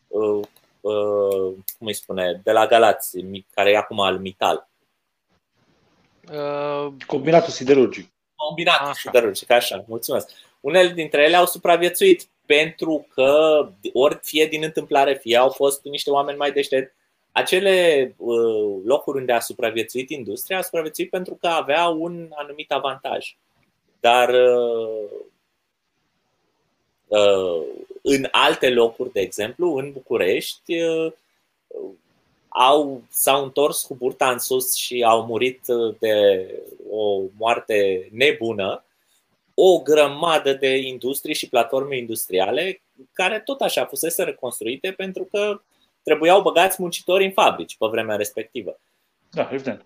[0.08, 0.46] uh,
[0.82, 3.18] uh, cum îi spune, de la Galați,
[3.52, 4.70] care e acum al Mital.
[6.32, 8.14] Uh, Combinatul siderurgic
[8.48, 8.94] combinat așa.
[8.94, 10.30] siderurgic, așa, mulțumesc.
[10.60, 13.60] Unele dintre ele au supraviețuit pentru că,
[13.94, 16.94] ori fie din întâmplare, fie au fost niște oameni mai deștepți,
[17.32, 23.36] acele uh, locuri unde a supraviețuit industria, a supraviețuit pentru că avea un anumit avantaj.
[24.00, 25.10] Dar uh,
[27.08, 27.64] uh,
[28.02, 30.74] în alte locuri, de exemplu, în București,
[32.54, 35.66] au, s-au întors cu burta în sus și au murit
[36.00, 36.48] de
[36.90, 38.84] o moarte nebună
[39.54, 42.82] o grămadă de industrii și platforme industriale
[43.14, 45.62] care tot așa fusese reconstruite pentru că
[46.04, 48.80] trebuiau băgați muncitori în fabrici pe vremea respectivă.
[49.32, 49.86] Da, evident.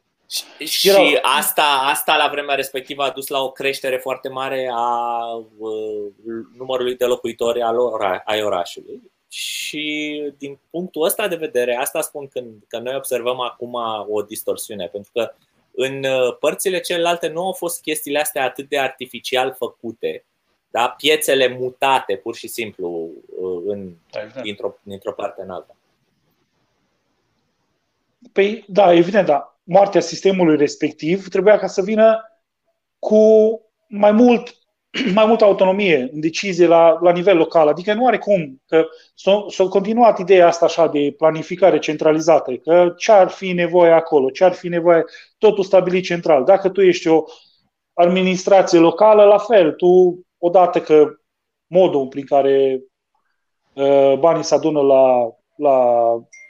[0.59, 5.23] Și, și asta, asta la vremea respectivă a dus la o creștere foarte mare a
[5.57, 6.11] uh,
[6.57, 9.01] numărului de locuitori al ora, ai orașului.
[9.29, 13.73] Și din punctul ăsta de vedere, asta spun când, că noi observăm acum
[14.09, 15.33] o distorsiune, pentru că
[15.79, 20.25] în uh, părțile celelalte nu au fost chestiile astea atât de artificial făcute,
[20.69, 20.89] da?
[20.89, 24.41] piețele mutate pur și simplu uh, în, exact.
[24.41, 25.75] dintr-o, dintr-o parte în alta.
[28.33, 29.59] Păi, da, evident, da.
[29.63, 32.39] Moartea sistemului respectiv trebuia ca să vină
[32.99, 34.57] cu mai mult
[35.13, 37.67] mai multă autonomie în decizie la, la nivel local.
[37.67, 38.61] Adică nu are cum.
[38.67, 43.91] Că s-a, s-a continuat ideea asta așa de planificare centralizată, că ce ar fi nevoie
[43.91, 45.03] acolo, ce ar fi nevoie,
[45.37, 46.43] totul stabilit central.
[46.43, 47.23] Dacă tu ești o
[47.93, 51.07] administrație locală, la fel, tu odată că
[51.67, 52.81] modul prin care
[53.73, 56.03] uh, banii se adună la, la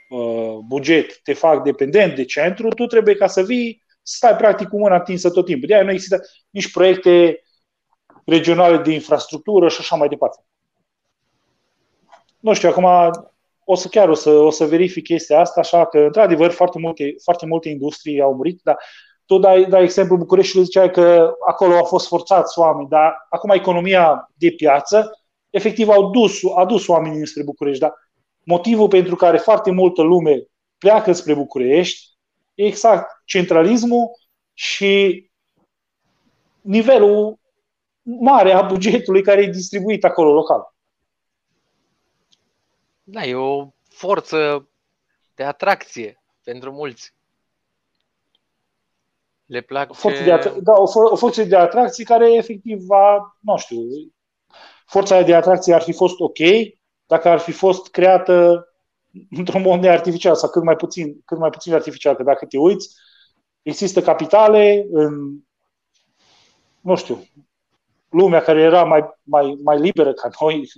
[0.08, 4.78] uh, buget te fac dependent de centru, tu trebuie ca să vii, stai practic cu
[4.78, 5.68] mâna atinsă tot timpul.
[5.68, 7.42] De aia nu există nici proiecte
[8.28, 10.44] regionale de infrastructură și așa mai departe.
[12.40, 12.86] Nu știu, acum
[13.64, 17.14] o să chiar o să, o să verific chestia asta, așa că, într-adevăr, foarte multe,
[17.22, 18.76] foarte multe industrii au murit, dar
[19.26, 24.30] tu dai, dai exemplu Bucureștiului, ziceai că acolo au fost forțați oameni, dar acum economia
[24.34, 25.10] de piață,
[25.50, 27.94] efectiv, au dus, a dus oamenii spre București, dar
[28.44, 30.46] motivul pentru care foarte multă lume
[30.78, 32.06] pleacă spre București
[32.54, 34.10] e exact centralismul
[34.52, 35.24] și
[36.60, 37.38] nivelul
[38.20, 40.74] mare a bugetului care e distribuit acolo local.
[43.02, 44.68] Da, e o forță
[45.34, 47.14] de atracție pentru mulți.
[49.46, 53.36] Le plac forță de atra- da, o, for- o forță de atracție care efectiv va,
[53.40, 53.80] nu știu,
[54.86, 56.38] forța de atracție ar fi fost ok
[57.06, 58.68] dacă ar fi fost creată
[59.30, 62.94] într-un mod artificial sau cât mai puțin, cât mai puțin artificial, că dacă te uiți,
[63.62, 65.38] există capitale în,
[66.80, 67.26] nu știu,
[68.08, 70.68] lumea care era mai, mai, mai liberă ca noi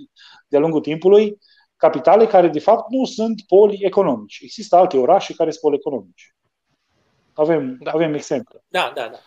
[0.47, 1.37] de-a lungul timpului,
[1.75, 4.39] capitale care de fapt nu sunt poli economici.
[4.41, 6.35] Există alte orașe care sunt poli economici.
[7.33, 7.91] Avem, da.
[7.91, 8.63] avem exemple.
[8.67, 9.17] Da, da, da.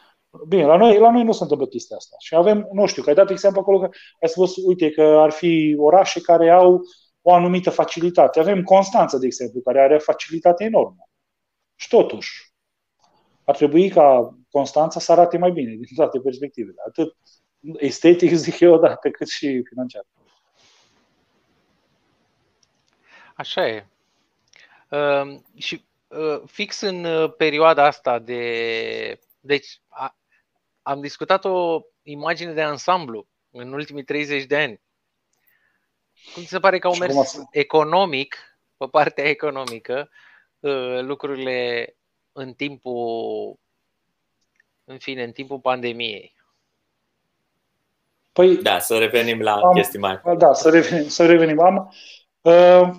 [0.49, 2.17] Bine, la noi, la noi nu se întâmplă chestia asta.
[2.19, 3.89] Și avem, nu știu, că ai dat exemplu acolo că
[4.21, 6.81] ai spus, uite, că ar fi orașe care au
[7.23, 8.41] o anumită facilitate.
[8.41, 11.09] Avem Constanța, de exemplu, care are o facilitate enormă.
[11.75, 12.55] Și totuși,
[13.45, 16.77] ar trebui ca Constanța să arate mai bine din toate perspectivele.
[16.87, 17.17] Atât
[17.73, 20.05] estetic, zic eu, odată, cât și financiar.
[23.35, 23.87] Așa e.
[24.89, 29.21] Uh, și uh, fix în uh, perioada asta de.
[29.41, 30.19] Deci, a,
[30.83, 34.81] am discutat o imagine de ansamblu în ultimii 30 de ani.
[36.35, 38.37] Cum ți se pare că au mers economic,
[38.77, 40.11] pe partea economică,
[40.61, 41.89] uh, lucrurile
[42.33, 43.59] în timpul,
[44.85, 46.34] în fine, în timpul pandemiei?
[48.35, 50.21] Păi, da, să revenim la am, chestii mai.
[50.39, 51.09] Da, să revenim.
[51.09, 51.61] Să revenim.
[51.61, 51.95] Am,
[52.41, 52.91] uh,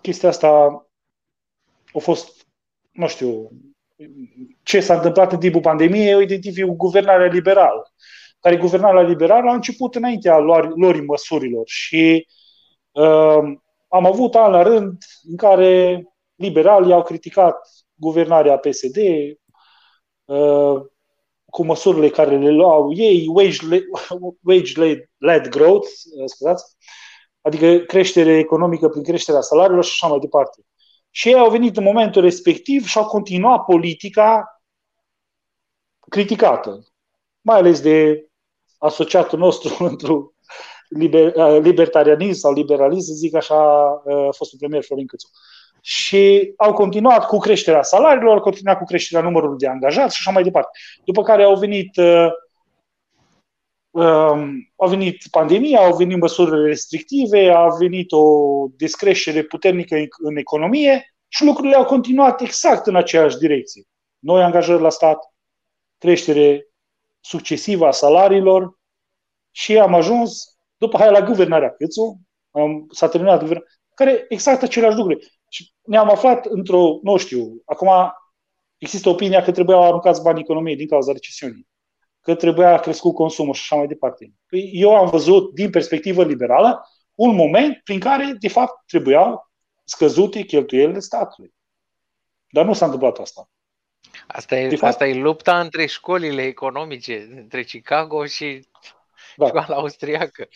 [0.00, 0.48] chestia asta
[1.92, 2.46] a fost,
[2.92, 3.50] nu știu,
[4.62, 7.92] ce s-a întâmplat în timpul pandemiei, eu identific guvernarea liberală,
[8.40, 12.26] care guvernarea liberală a început înaintea lor măsurilor și
[12.90, 13.42] uh,
[13.88, 18.96] am avut an la rând în care liberalii au criticat guvernarea PSD
[20.24, 20.82] uh,
[21.50, 23.82] cu măsurile care le luau ei, wage-led,
[24.48, 26.76] wage-led growth, uh, scuzați,
[27.40, 30.62] adică creștere economică prin creșterea salariilor și așa mai departe.
[31.10, 34.62] Și ei au venit în momentul respectiv și au continuat politica
[36.08, 36.86] criticată,
[37.40, 38.28] mai ales de
[38.78, 40.10] asociatul nostru într
[40.88, 43.56] liber, uh, libertarianism sau liberalism, să zic așa,
[44.04, 45.28] uh, a fost un premier Florin Cățu.
[45.80, 50.30] Și au continuat cu creșterea salariilor, au continuat cu creșterea numărului de angajați și așa
[50.30, 50.78] mai departe.
[51.04, 52.28] După care au venit uh,
[53.90, 61.14] Um, a venit pandemia, au venit măsurile restrictive, a venit o descreștere puternică în economie
[61.28, 63.82] și lucrurile au continuat exact în aceeași direcție.
[64.18, 65.34] Noi angajări la stat,
[65.98, 66.66] creștere
[67.20, 68.78] succesivă a salariilor
[69.50, 74.96] și am ajuns după aia la guvernarea Câțu, am, s-a terminat guvernarea, care exact aceleași
[74.96, 75.39] lucruri.
[75.52, 77.90] Și ne-am aflat într-o, nu știu, acum
[78.78, 81.68] există opinia că trebuiau aruncați banii economiei din cauza recesiunii
[82.20, 84.32] că trebuia crescut consumul și așa mai departe.
[84.46, 89.50] Păi eu am văzut, din perspectivă liberală, un moment prin care, de fapt, trebuiau
[89.84, 91.54] scăzute cheltuielile statului.
[92.50, 93.50] Dar nu s-a întâmplat asta.
[94.26, 98.68] Asta e, fapt, asta e lupta între școlile economice, între Chicago și
[99.36, 99.46] da.
[99.46, 100.48] școala austriacă.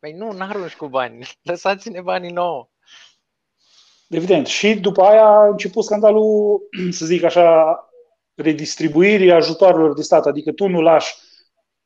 [0.00, 2.68] Păi nu, n-arunci cu bani, lăsați-ne banii nouă.
[4.12, 4.46] Evident.
[4.46, 6.60] Și după aia a început scandalul,
[6.98, 7.78] să zic așa,
[8.34, 11.14] redistribuirii ajutoarelor de stat, adică tu nu lași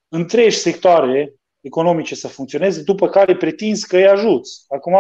[0.08, 4.64] întregi sectoare economice să funcționeze, după care pretinzi că îi ajuți.
[4.68, 4.96] Acum,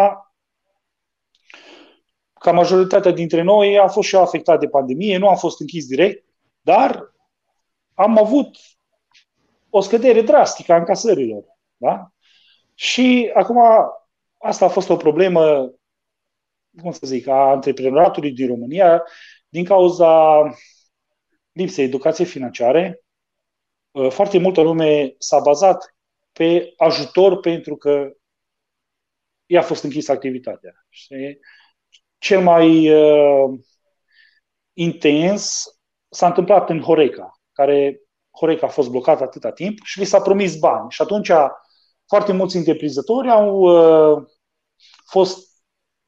[2.40, 5.86] ca majoritatea dintre noi, am fost și eu afectat de pandemie, nu am fost închis
[5.86, 6.24] direct,
[6.60, 7.14] dar
[7.94, 8.56] am avut
[9.70, 11.44] o scădere drastică a încasărilor.
[11.76, 12.10] Da?
[12.74, 13.58] Și acum,
[14.38, 15.72] asta a fost o problemă,
[16.80, 19.02] cum să zic, a antreprenoratului din România,
[19.48, 20.42] din cauza
[21.52, 23.04] lipsei educației financiare,
[23.90, 25.96] uh, foarte multă lume s-a bazat
[26.32, 28.10] pe ajutor pentru că
[29.46, 30.72] i-a fost închisă activitatea.
[30.88, 31.38] Și
[32.18, 33.58] cel mai uh,
[34.72, 35.64] intens
[36.08, 38.00] s-a întâmplat în Horeca, care
[38.30, 40.90] Horeca a fost blocat atâta timp și li s-a promis bani.
[40.90, 41.30] Și atunci
[42.06, 44.26] foarte mulți întreprinzători au uh,
[45.06, 45.46] fost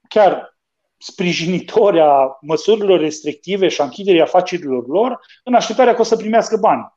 [0.08, 0.57] chiar
[0.98, 6.56] sprijinitori a măsurilor restrictive și a închiderii afacerilor lor în așteptarea că o să primească
[6.56, 6.92] bani.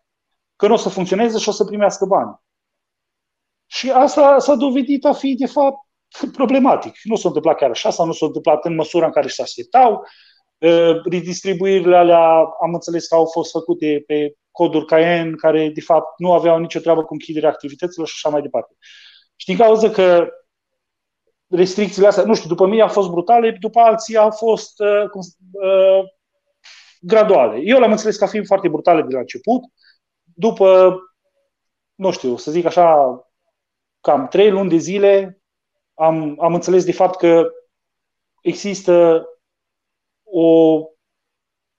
[0.55, 2.39] Că nu o să funcționeze și o să primească bani.
[3.65, 5.77] Și asta s-a dovedit a fi, de fapt,
[6.31, 6.93] problematic.
[7.03, 10.03] Nu s-a întâmplat chiar așa sau nu s-a întâmplat în măsura în care se așteptau.
[11.09, 12.27] Redistribuirile alea
[12.61, 16.79] am înțeles că au fost făcute pe coduri Cayenne care de fapt nu aveau nicio
[16.79, 18.75] treabă cu închiderea activităților și așa mai departe.
[19.35, 20.27] Și din cauza că
[21.51, 25.09] restricțiile astea, nu știu, după mine au fost brutale, după alții au fost uh,
[25.51, 26.03] uh,
[27.01, 27.59] graduale.
[27.63, 29.61] Eu le-am înțeles ca fiind foarte brutale de la început.
[30.35, 30.99] După,
[31.95, 33.19] nu știu, să zic așa,
[34.01, 35.41] cam trei luni de zile,
[35.93, 37.51] am, am înțeles de fapt că
[38.41, 39.25] există
[40.23, 40.79] o,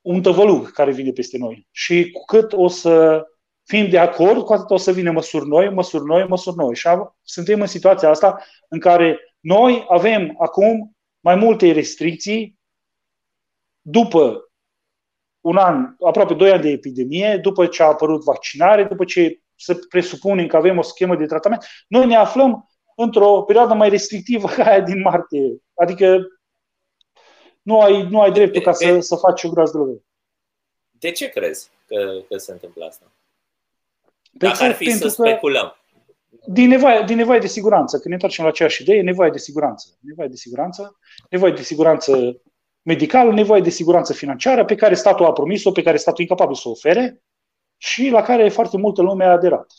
[0.01, 1.69] un tăvălug care vine peste noi.
[1.71, 3.27] Și cu cât o să
[3.65, 6.75] fim de acord, cu atât o să vină măsuri noi, măsuri noi, măsuri noi.
[6.75, 12.59] Și am, suntem în situația asta în care noi avem acum mai multe restricții
[13.81, 14.51] după
[15.41, 19.75] un an, aproape doi ani de epidemie, după ce a apărut vaccinare, după ce să
[19.75, 24.65] presupunem că avem o schemă de tratament, noi ne aflăm într-o perioadă mai restrictivă ca
[24.65, 25.63] aia din martie.
[25.75, 26.27] Adică
[27.63, 30.03] nu ai, nu ai dreptul ca să, să faci o groază de
[30.91, 33.13] De ce crezi că, că se întâmplă asta?
[34.39, 35.82] Pe Dacă ar fi să speculăm.
[36.47, 39.99] Din nevoie, din nevoie de siguranță, când ne întoarcem la aceeași idee, nevoie de siguranță.
[40.01, 40.99] Nevoie de siguranță,
[41.31, 42.41] nevoie de siguranță
[42.83, 46.55] medicală, nevoie de siguranță financiară pe care statul a promis-o, pe care statul e incapabil
[46.55, 47.23] să o ofere
[47.77, 49.73] și la care foarte multă lume a aderat.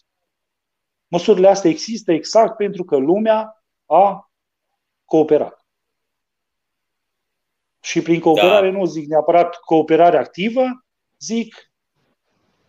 [1.07, 4.31] Măsurile astea există exact pentru că lumea a
[5.05, 5.65] cooperat.
[7.79, 8.77] Și prin cooperare da.
[8.77, 10.63] nu zic neapărat cooperare activă,
[11.19, 11.71] zic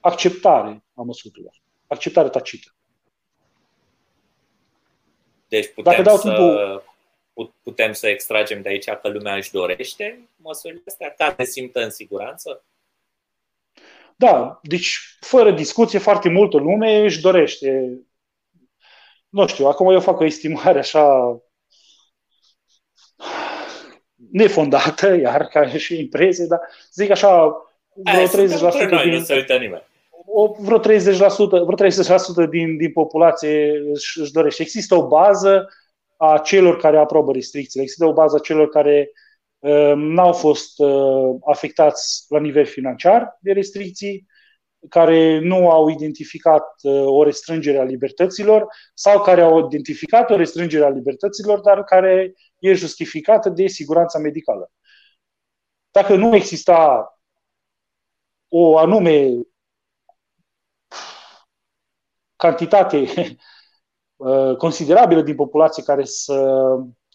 [0.01, 2.75] acceptare a măsurilor, acceptare tacită.
[5.55, 6.85] Deci putem Dacă dau să, timpul...
[7.63, 11.91] putem să extragem de aici că lumea își dorește măsurile astea ca să simtă în
[11.91, 12.65] siguranță?
[14.17, 17.99] Da, deci fără discuție foarte multă lume își dorește.
[19.29, 21.37] Nu știu, acum eu fac o estimare așa
[24.31, 26.61] nefondată, iar ca și impresie, dar
[26.93, 27.63] zic așa,
[27.95, 29.19] vreo 30% noi, din...
[29.19, 29.93] Nu se uită nimeni.
[30.27, 30.83] O, vreo 30%,
[31.49, 31.91] vreo
[32.47, 34.63] 30% din, din populație își, își dorește.
[34.63, 35.69] Există o bază
[36.17, 39.11] a celor care aprobă restricțiile, există o bază a celor care
[39.59, 44.27] uh, n-au fost uh, afectați la nivel financiar de restricții,
[44.89, 50.85] care nu au identificat uh, o restrângere a libertăților sau care au identificat o restrângere
[50.85, 54.71] a libertăților, dar care e justificată de siguranța medicală.
[55.91, 57.09] Dacă nu exista
[58.49, 59.31] o anume
[62.37, 63.07] cantitate
[64.17, 66.67] uh, considerabilă din populație care să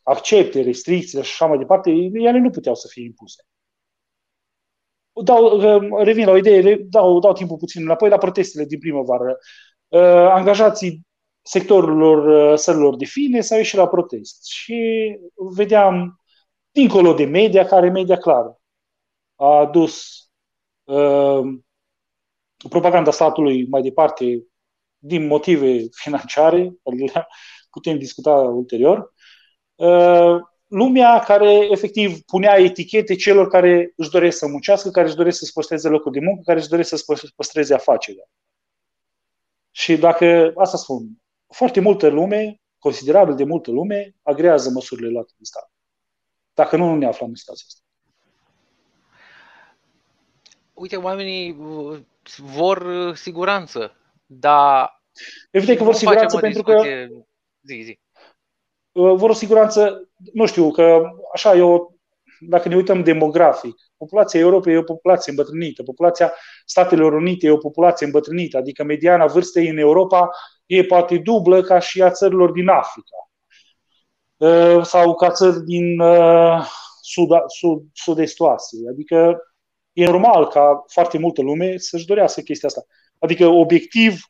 [0.04, 3.44] accepte restricțiile și așa mai departe, ele nu puteau să fie impuse.
[5.24, 9.38] Dau, uh, revin la o idee, dau, dau timpul puțin înapoi la protestele din primăvară.
[9.88, 11.08] Uh, angajații
[11.42, 16.20] sectorilor sălilor de fine s-au ieșit la protest și vedeam,
[16.72, 18.60] dincolo de media, care media clară
[19.36, 20.24] a adus
[20.84, 21.42] uh,
[22.70, 24.44] propaganda statului mai departe
[25.00, 26.74] din motive financiare,
[27.70, 29.14] putem discuta ulterior,
[29.76, 30.38] uh,
[30.68, 35.54] lumea care efectiv punea etichete celor care își doresc să muncească, care își doresc să-și
[35.54, 38.30] păstreze locul de muncă, care își doresc să-și păstreze afacerea.
[39.72, 41.08] Și dacă, asta spun,
[41.48, 45.72] foarte multă lume, considerabil de multă lume, agrează măsurile luate de stat.
[46.54, 47.82] Dacă nu, nu ne aflăm în situația asta.
[50.74, 51.58] Uite, oamenii
[52.38, 53.99] vor siguranță,
[54.32, 55.02] dar...
[55.52, 56.82] Evident că vor siguranță pentru că...
[57.62, 58.00] Zi, zi.
[58.92, 61.02] Uh, vor o siguranță, nu știu, că
[61.34, 61.98] așa eu,
[62.40, 66.34] dacă ne uităm demografic, populația Europei e o populație îmbătrânită, populația
[66.66, 70.30] Statelor Unite e o populație îmbătrânită, adică mediana vârstei în Europa
[70.66, 73.32] e poate dublă ca și a țărilor din Africa
[74.38, 76.66] uh, sau ca țări din uh,
[77.02, 78.88] sud, sud, sud-estul Asiei.
[78.90, 79.42] Adică
[79.94, 82.86] e normal ca foarte multă lume să-și dorească chestia asta.
[83.20, 84.22] Adică, obiectiv,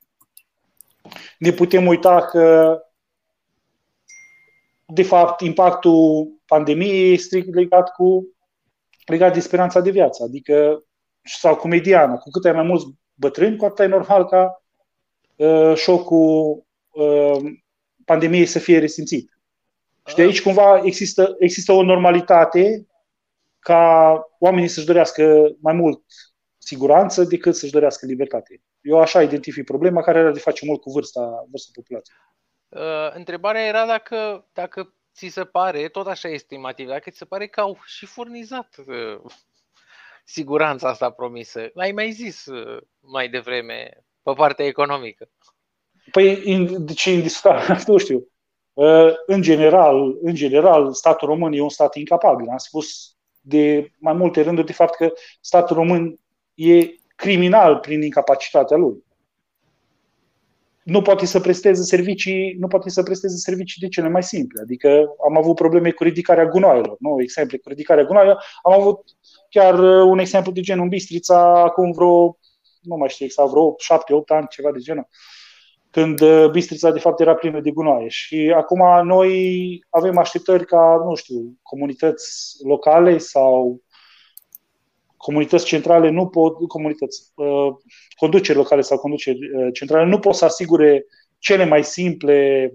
[1.38, 2.78] ne putem uita că,
[4.86, 8.36] de fapt, impactul pandemiei e strict legat cu
[9.06, 10.84] legat de speranța de viață, adică
[11.24, 12.18] sau cu mediana.
[12.18, 14.64] Cu cât ai mai mulți bătrâni, cu atât e normal ca
[15.36, 17.52] uh, șocul uh,
[18.06, 19.40] pandemiei să fie resimțit.
[20.06, 22.88] Și de aici cumva există, există o normalitate
[23.60, 26.04] ca oamenii să-și dorească mai mult
[26.58, 28.62] siguranță decât să-și dorească libertate.
[28.82, 32.18] Eu așa identific problema care are de face mult cu vârsta, vârsta populației.
[32.70, 37.48] Uh, întrebarea era dacă, dacă ți se pare, tot așa estimativ, dacă ți se pare
[37.48, 39.32] că au și furnizat uh,
[40.24, 41.70] siguranța asta promisă.
[41.74, 45.30] L-ai mai zis uh, mai devreme pe partea economică.
[46.12, 48.28] Păi, in, deci indiscutabil, nu știu.
[49.26, 52.48] În general, în general, statul român e un stat incapabil.
[52.50, 56.20] Am spus de mai multe rânduri de fapt că statul român
[56.54, 59.04] e criminal prin incapacitatea lui.
[60.84, 64.62] Nu poate să presteze servicii, nu poate să presteze servicii de cele mai simple.
[64.62, 68.44] Adică am avut probleme cu ridicarea gunoaielor, nu exemple cu ridicarea gunoaielor.
[68.64, 69.02] Am avut
[69.50, 72.38] chiar un exemplu de genul în Bistrița acum vreo,
[72.82, 73.76] nu mai știu exact, vreo
[74.24, 75.08] 7-8 ani, ceva de genul
[75.92, 78.08] când uh, Bistrița de fapt era plină de gunoaie.
[78.08, 79.32] Și acum noi
[79.90, 83.82] avem așteptări ca, nu știu, comunități locale sau
[85.20, 87.76] comunități centrale nu pot, comunități, uh,
[88.16, 91.06] conduceri locale sau conduceri uh, centrale nu pot să asigure
[91.38, 92.70] cele mai simple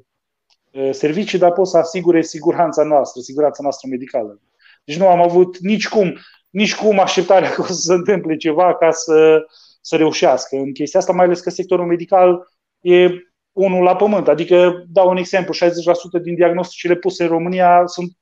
[0.71, 4.41] uh, servicii, dar pot să asigure siguranța noastră, siguranța noastră medicală.
[4.85, 6.19] Deci nu am avut nici cum,
[6.51, 9.47] nici cum așteptarea că o să se întâmple ceva ca să,
[9.81, 12.49] să reușească în chestia asta, mai ales că sectorul medical
[12.81, 13.09] e
[13.53, 14.29] unul la pământ.
[14.29, 18.13] Adică, dau un exemplu, 60% din diagnosticile puse în România sunt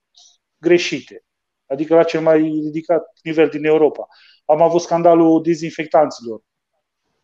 [0.58, 1.24] greșite.
[1.72, 4.06] Adică la cel mai ridicat nivel din Europa.
[4.44, 6.40] Am avut scandalul dezinfectanților,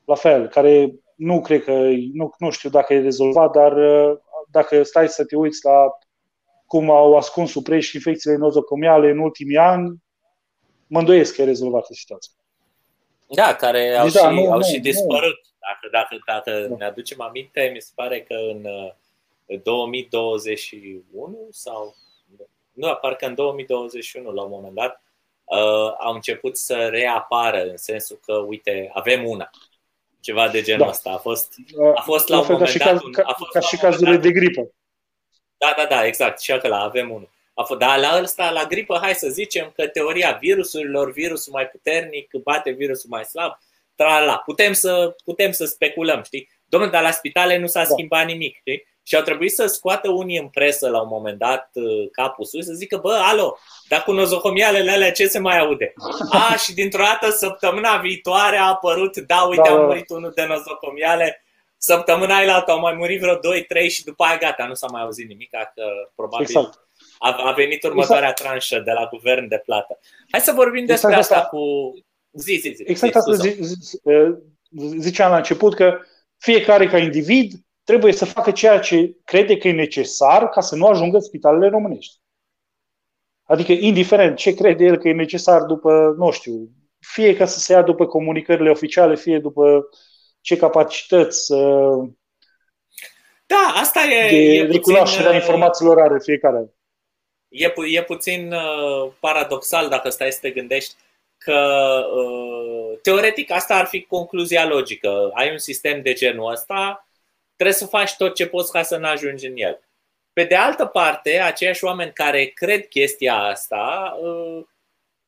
[0.05, 1.73] la fel, care nu cred că,
[2.13, 4.19] nu, nu știu dacă e rezolvat, dar uh,
[4.51, 5.99] dacă stai să te uiți la
[6.67, 9.97] cum au ascuns supreși infecțiile nozocomiale în ultimii ani,
[10.87, 12.33] mă îndoiesc că e rezolvată situația.
[13.27, 15.41] Da, care au, deci, da, și, nu, au nu, și dispărut.
[15.59, 16.77] Dacă, dacă, dacă da.
[16.77, 18.67] ne aducem aminte, mi se pare că în
[19.63, 21.95] 2021 uh, sau
[22.79, 25.03] nu, parcă în 2021 la un moment dat
[25.45, 29.51] uh, au început să reapară în sensul că, uite, avem una.
[30.21, 30.91] Ceva de genul da.
[30.91, 31.11] ăsta.
[31.11, 31.55] A fost,
[31.95, 32.89] a fost la, la un moment dat...
[32.89, 34.71] Caz, un, a fost ca, ca și cazurile de gripă.
[35.57, 36.41] Da, da, da, exact.
[36.41, 37.31] Și acela avem unul.
[37.55, 41.67] A fost, dar la ăsta, la gripă, hai să zicem că teoria virusurilor, virusul mai
[41.67, 43.59] puternic bate virusul mai slab,
[43.95, 46.49] tra Putem să, putem să speculăm, știi?
[46.65, 47.89] Domnule, dar la spitale nu s-a da.
[47.89, 48.87] schimbat nimic, știi?
[49.09, 52.65] Și au trebuit să scoată unii în presă la un moment dat uh, capul sus
[52.65, 55.93] să zică, bă, alo, dar cu nozocomialele alea ce se mai aude?
[56.31, 60.45] A, și dintr-o dată săptămâna viitoare a apărut, da, uite, da, a murit unul de
[60.45, 61.45] nozocomiale,
[61.77, 63.39] săptămâna aia au mai murit vreo 2-3
[63.89, 65.83] și după aia gata, nu s-a mai auzit nimic, că
[66.15, 66.81] probabil exact.
[67.19, 68.49] a, a venit următoarea exact.
[68.49, 69.99] tranșă de la guvern de plată.
[70.31, 71.59] Hai să vorbim exact despre asta, asta cu...
[72.31, 72.83] Zi, zi, zi.
[72.87, 74.01] Exact zi, asta zi, zi,
[74.99, 75.99] ziceam la început că
[76.37, 77.53] fiecare ca individ
[77.89, 81.69] trebuie să facă ceea ce crede că e necesar ca să nu ajungă în spitalele
[81.69, 82.17] românești.
[83.43, 86.69] Adică, indiferent ce crede el că e necesar după, nu știu,
[86.99, 89.89] fie ca să se ia după comunicările oficiale, fie după
[90.41, 92.09] ce capacități uh,
[93.47, 96.73] da, asta e, de e recunoașterea puțin, uh, informațiilor are fiecare.
[97.49, 100.95] E, e puțin uh, paradoxal dacă stai să te gândești
[101.39, 101.61] că
[102.15, 105.31] uh, teoretic asta ar fi concluzia logică.
[105.35, 107.08] Ai un sistem de genul ăsta,
[107.59, 109.81] trebuie să faci tot ce poți ca să nu ajungi în el.
[110.33, 114.65] Pe de altă parte, aceiași oameni care cred chestia asta uh,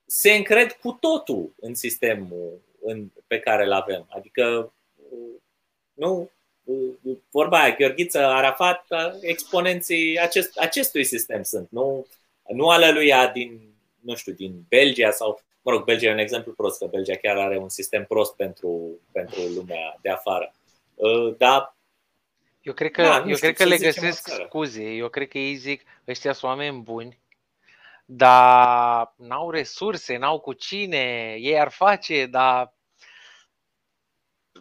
[0.07, 2.61] se încred cu totul în sistemul
[3.27, 4.07] pe care îl avem.
[4.09, 5.41] Adică, uh,
[5.93, 6.31] nu,
[6.65, 8.87] uh, vorba aia, Gheorghiță, Arafat,
[9.21, 12.07] exponenții acest, acestui sistem sunt, nu,
[12.49, 16.53] nu ale lui din, nu știu, din Belgia sau, mă rog, Belgia e un exemplu
[16.53, 20.55] prost, că Belgia chiar are un sistem prost pentru, pentru lumea de afară.
[21.39, 21.79] Dar
[22.63, 24.83] eu cred că, da, eu cred că le găsesc scuze.
[24.83, 27.21] Eu cred că ei zic, ăștia sunt oameni buni,
[28.05, 32.75] dar n-au resurse, n-au cu cine, ei ar face, dar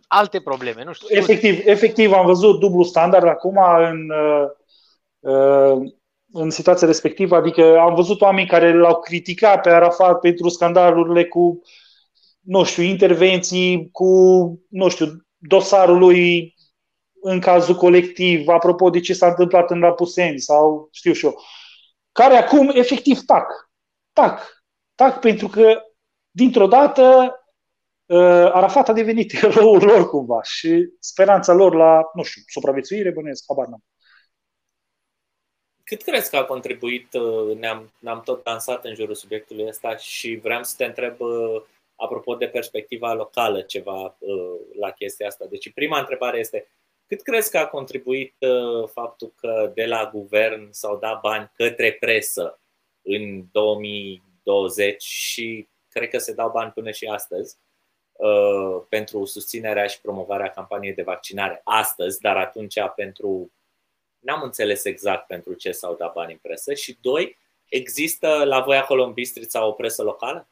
[0.07, 1.07] alte probleme, nu știu.
[1.09, 4.09] Efectiv, efectiv am văzut dublu standard acum în,
[5.19, 5.91] uh,
[6.31, 11.61] în situația respectivă, adică am văzut oameni care l-au criticat pe Arafat pentru scandalurile cu,
[12.39, 14.05] nu știu, intervenții cu,
[14.69, 16.53] nu știu, dosarul lui
[17.21, 21.41] în cazul colectiv, apropo de ce s-a întâmplat în Rapuseni sau știu și eu,
[22.11, 23.71] care acum efectiv tac.
[24.13, 24.63] Tac.
[24.95, 25.81] Tac pentru că
[26.31, 27.33] dintr-o dată
[28.05, 33.43] uh, Arafat a devenit eroul lor cumva și speranța lor la, nu știu, supraviețuire, bănuiesc,
[33.47, 33.83] habar n-am.
[35.83, 40.35] Cât crezi că a contribuit, uh, ne-am, ne-am tot dansat în jurul subiectului ăsta și
[40.35, 41.61] vreau să te întreb uh,
[41.95, 44.17] apropo de perspectiva locală ceva
[44.79, 45.45] la chestia asta.
[45.49, 46.67] Deci prima întrebare este,
[47.09, 51.93] cât crezi că a contribuit uh, faptul că de la guvern s-au dat bani către
[51.93, 52.59] presă
[53.01, 57.57] în 2020 și cred că se dau bani până și astăzi
[58.11, 63.51] uh, pentru susținerea și promovarea campaniei de vaccinare astăzi, dar atunci pentru
[64.19, 68.77] n-am înțeles exact pentru ce s-au dat bani în presă și doi, există la voi
[68.77, 70.49] acolo în Bistrița o presă locală?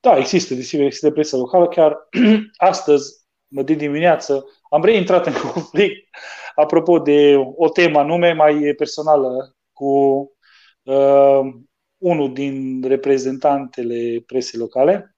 [0.00, 1.68] Da, există, desigur, există presă locală.
[1.68, 2.08] Chiar
[2.56, 6.08] astăzi, de dimineață, am reintrat în conflict,
[6.54, 9.86] apropo de o temă anume mai personală, cu
[10.82, 11.40] uh,
[11.98, 15.16] unul din reprezentantele presei locale,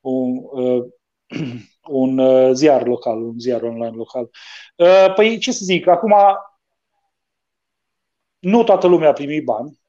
[0.00, 0.84] un, uh,
[2.02, 4.30] un uh, ziar local, un ziar online local.
[4.76, 6.14] Uh, păi, ce să zic, acum
[8.38, 9.80] nu toată lumea a primit bani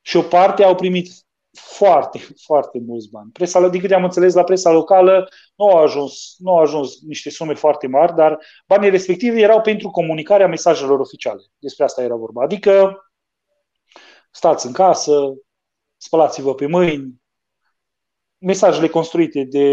[0.00, 1.25] și o parte au primit
[1.58, 3.30] foarte, foarte mulți bani.
[3.32, 7.30] Presa, din câte am înțeles, la presa locală nu au ajuns, nu au ajuns niște
[7.30, 11.42] sume foarte mari, dar banii respectivi erau pentru comunicarea mesajelor oficiale.
[11.58, 12.42] Despre asta era vorba.
[12.42, 13.04] Adică
[14.30, 15.34] stați în casă,
[15.96, 17.14] spălați-vă pe mâini,
[18.38, 19.68] mesajele construite de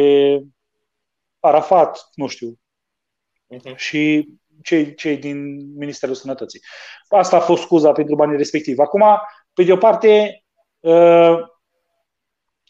[1.39, 2.59] Arafat, nu știu,
[3.55, 3.75] uh-huh.
[3.75, 4.29] și
[4.61, 6.61] cei, cei din Ministerul Sănătății.
[7.07, 8.81] Asta a fost scuza pentru banii respectivi.
[8.81, 9.03] Acum,
[9.53, 10.43] pe de o parte,
[10.79, 11.39] uh,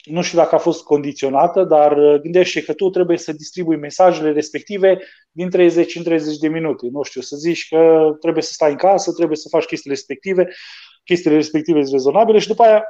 [0.04, 4.32] nu știu dacă a fost condiționată, dar uh, gândește că tu trebuie să distribui mesajele
[4.32, 5.00] respective
[5.32, 6.88] din 30 în 30 de minute.
[6.92, 10.48] Nu știu, să zici că trebuie să stai în casă, trebuie să faci chestiile respective,
[11.04, 12.84] chestiile respective sunt rezonabile și după aia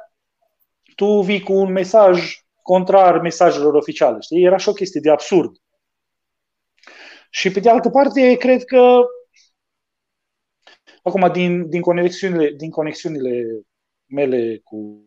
[0.95, 4.17] tu vii cu un mesaj contrar mesajelor oficiale.
[4.19, 4.43] Știi?
[4.43, 5.51] Era și o chestie de absurd.
[7.29, 9.01] Și pe de altă parte, cred că
[11.03, 13.61] acum din, din, conexiunile, din conexiunile
[14.05, 15.05] mele cu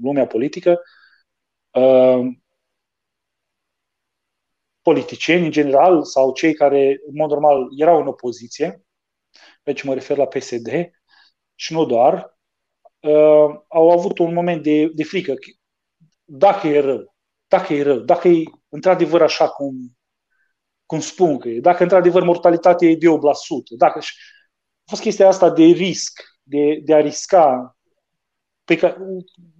[0.00, 0.99] lumea politică, uh,
[4.82, 8.84] politicieni în general sau cei care în mod normal erau în opoziție,
[9.62, 10.90] deci mă refer la PSD
[11.54, 12.38] și nu doar,
[13.00, 15.34] uh, au avut un moment de, de frică.
[16.24, 17.14] Dacă e rău,
[17.48, 19.98] dacă e rău, dacă e într-adevăr așa cum,
[20.86, 23.10] cum spun că e, dacă într-adevăr mortalitatea e de 8%,
[23.76, 24.02] dacă a
[24.90, 27.76] fost chestia asta de risc, de, de a risca,
[28.70, 28.96] pe care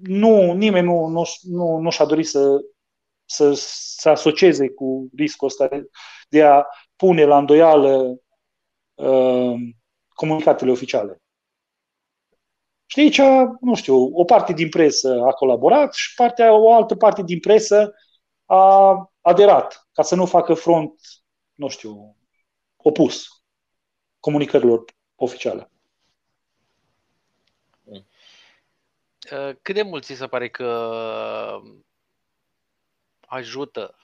[0.02, 2.60] nu, nimeni nu, nu, nu, nu și-a dorit să,
[3.24, 5.68] să să asocieze cu riscul ăsta
[6.28, 6.64] de a
[6.96, 8.20] pune la îndoială
[8.94, 9.54] uh,
[10.08, 11.22] comunicatele oficiale.
[12.86, 13.20] Și aici,
[13.60, 17.94] nu știu, o parte din presă a colaborat și partea, o altă parte din presă
[18.44, 21.00] a aderat ca să nu facă front,
[21.54, 22.16] nu știu,
[22.76, 23.26] opus
[24.20, 24.84] comunicărilor
[25.14, 25.70] oficiale.
[29.62, 30.90] Cât de mult ți se pare că
[33.20, 33.94] ajută,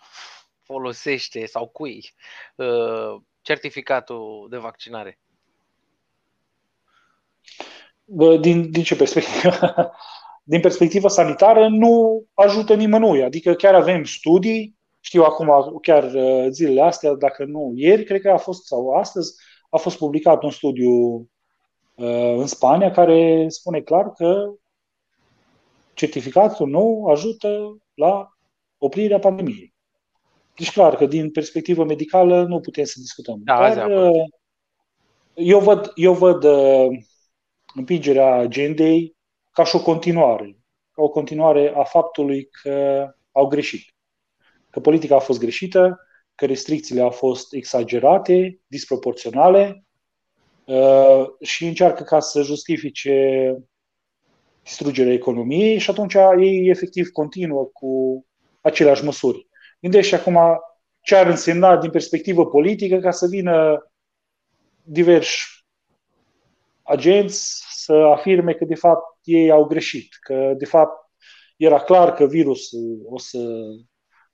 [0.63, 2.15] folosește sau cui
[3.43, 5.19] certificatul de vaccinare?
[8.41, 9.51] din, din ce perspectivă?
[10.43, 13.23] din perspectivă sanitară nu ajută nimănui.
[13.23, 18.31] Adică chiar avem studii, știu acum chiar uh, zilele astea, dacă nu ieri, cred că
[18.31, 19.35] a fost, sau astăzi,
[19.71, 20.91] a fost publicat un studiu
[21.95, 24.51] uh, în Spania care spune clar că
[25.97, 28.29] certificatul nou ajută la
[28.79, 29.75] oprirea pandemiei.
[30.57, 33.41] Deci clar că din perspectivă medicală nu putem să discutăm.
[33.45, 34.25] Da, Dar, uh,
[35.35, 36.45] eu văd, eu văd
[37.75, 39.17] împingerea agendei
[39.51, 40.59] ca și o continuare,
[40.91, 43.95] ca o continuare a faptului că au greșit.
[44.71, 46.01] Că politica a fost greșită,
[46.35, 49.85] că restricțiile au fost exagerate, disproporționale
[50.65, 53.57] uh, și încearcă ca să justifice
[54.67, 58.25] distrugerea economiei și atunci ei efectiv continuă cu
[58.61, 59.47] aceleași măsuri.
[59.81, 60.39] Gândește acum
[61.01, 63.87] ce ar însemna din perspectivă politică ca să vină
[64.83, 65.57] diversi
[66.83, 71.11] agenți să afirme că de fapt ei au greșit, că de fapt
[71.57, 73.39] era clar că virusul o să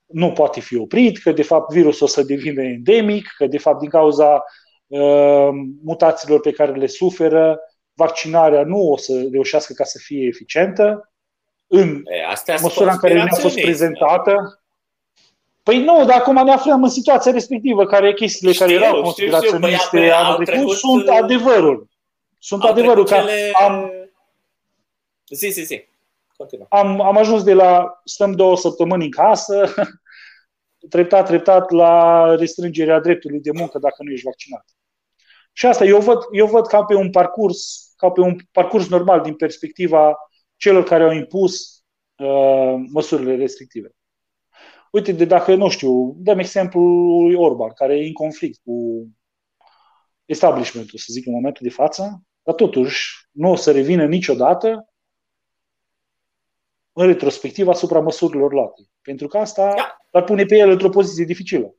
[0.05, 3.79] nu poate fi oprit, că de fapt virusul o să devină endemic, că de fapt
[3.79, 4.43] din cauza
[4.87, 5.49] uh,
[5.83, 7.59] mutațiilor pe care le suferă,
[7.93, 11.13] vaccinarea nu o să reușească ca să fie eficientă
[11.67, 14.63] în e, Astea măsura în care ne-a fost prezentată.
[15.63, 20.09] Păi nu, dar acum ne aflăm în situația respectivă, care chestiile știu, care erau conspiraționiste
[20.09, 21.87] anul trecut sunt adevărul.
[22.39, 23.51] Sunt adevărul că cele...
[23.53, 23.91] am...
[25.29, 25.85] Zi, zi, zi.
[26.69, 29.73] Am, am ajuns de la stăm două săptămâni în casă,
[30.89, 34.65] treptat, treptat la restrângerea dreptului de muncă dacă nu ești vaccinat.
[35.53, 39.21] Și asta eu văd, eu văd ca pe un parcurs, ca pe un parcurs normal
[39.21, 40.15] din perspectiva
[40.55, 41.83] celor care au impus
[42.15, 43.95] uh, măsurile restrictive.
[44.91, 49.07] Uite, de dacă, nu știu, dăm exemplul lui Orban, care e în conflict cu
[50.25, 54.93] establishmentul, să zic, în momentul de față, dar totuși nu o să revină niciodată
[56.91, 58.81] în retrospectiv asupra măsurilor luate.
[59.01, 59.97] Pentru că asta da.
[60.11, 61.75] ar pune pe el într-o poziție dificilă.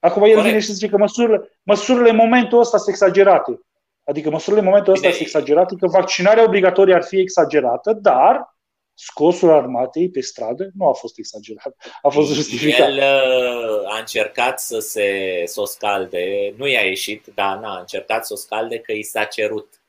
[0.00, 0.46] Acum el Corect.
[0.46, 3.60] vine și zice că măsurile, măsurile în momentul ăsta sunt exagerate.
[4.04, 8.56] Adică măsurile în momentul ăsta sunt exagerate, că vaccinarea obligatorie ar fi exagerată, dar
[8.94, 12.88] scosul armatei pe stradă nu a fost exagerat, a fost justificat.
[12.88, 15.06] El uh, a încercat să se
[15.44, 19.24] să o scalde, nu i-a ieșit, dar n-a încercat să o scalde că i s-a
[19.24, 19.82] cerut.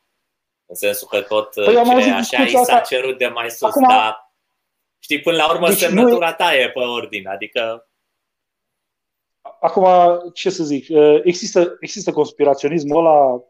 [0.65, 4.33] În sensul că tot păi cine așa i s-a cerut de mai sus, Acum, dar
[4.99, 6.35] știi, până la urmă deci semnătura nu...
[6.37, 7.90] ta e pe ordine, adică
[9.61, 9.85] Acum,
[10.33, 13.43] ce să zic, uh, există, există conspiraționismul ăla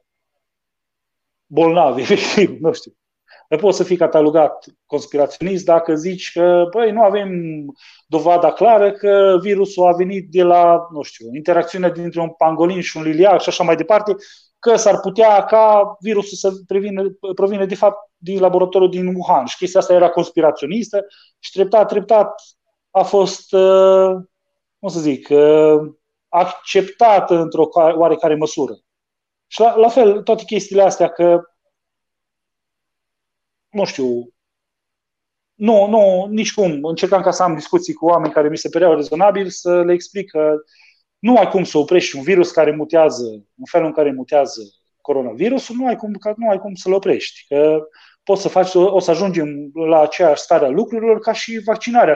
[1.46, 2.92] bolnav, efectiv, nu știu.
[3.50, 7.30] Nu poți să fii catalogat conspiraționist dacă zici că, băi, nu avem
[8.08, 12.98] dovada clară că virusul a venit de la, nu știu, interacțiunea dintre un pangolin și
[12.98, 14.16] un liliac și așa mai departe,
[14.60, 19.46] că s-ar putea ca virusul să prevină, provine de fapt din laboratorul din Wuhan.
[19.46, 21.06] Și chestia asta era conspiraționistă
[21.40, 22.42] și treptat, treptat
[22.90, 24.12] a fost, uh,
[24.80, 26.00] cum să zic, uh,
[26.32, 28.74] acceptată într-o oarecare măsură.
[29.48, 31.42] Și la, la fel, toate chestiile astea că,
[33.70, 34.34] nu știu,
[35.54, 36.84] nu, nu, nici cum.
[36.84, 40.30] Încercam ca să am discuții cu oameni care mi se păreau rezonabili, să le explic
[40.30, 40.56] că
[41.20, 44.62] nu ai cum să oprești un virus care mutează, în felul în care mutează
[45.02, 47.46] coronavirusul, nu ai cum, nu ai cum să-l oprești.
[47.48, 47.88] Că
[48.24, 52.14] poți să faci, o să ajungem la aceeași stare a lucrurilor ca și vaccinarea.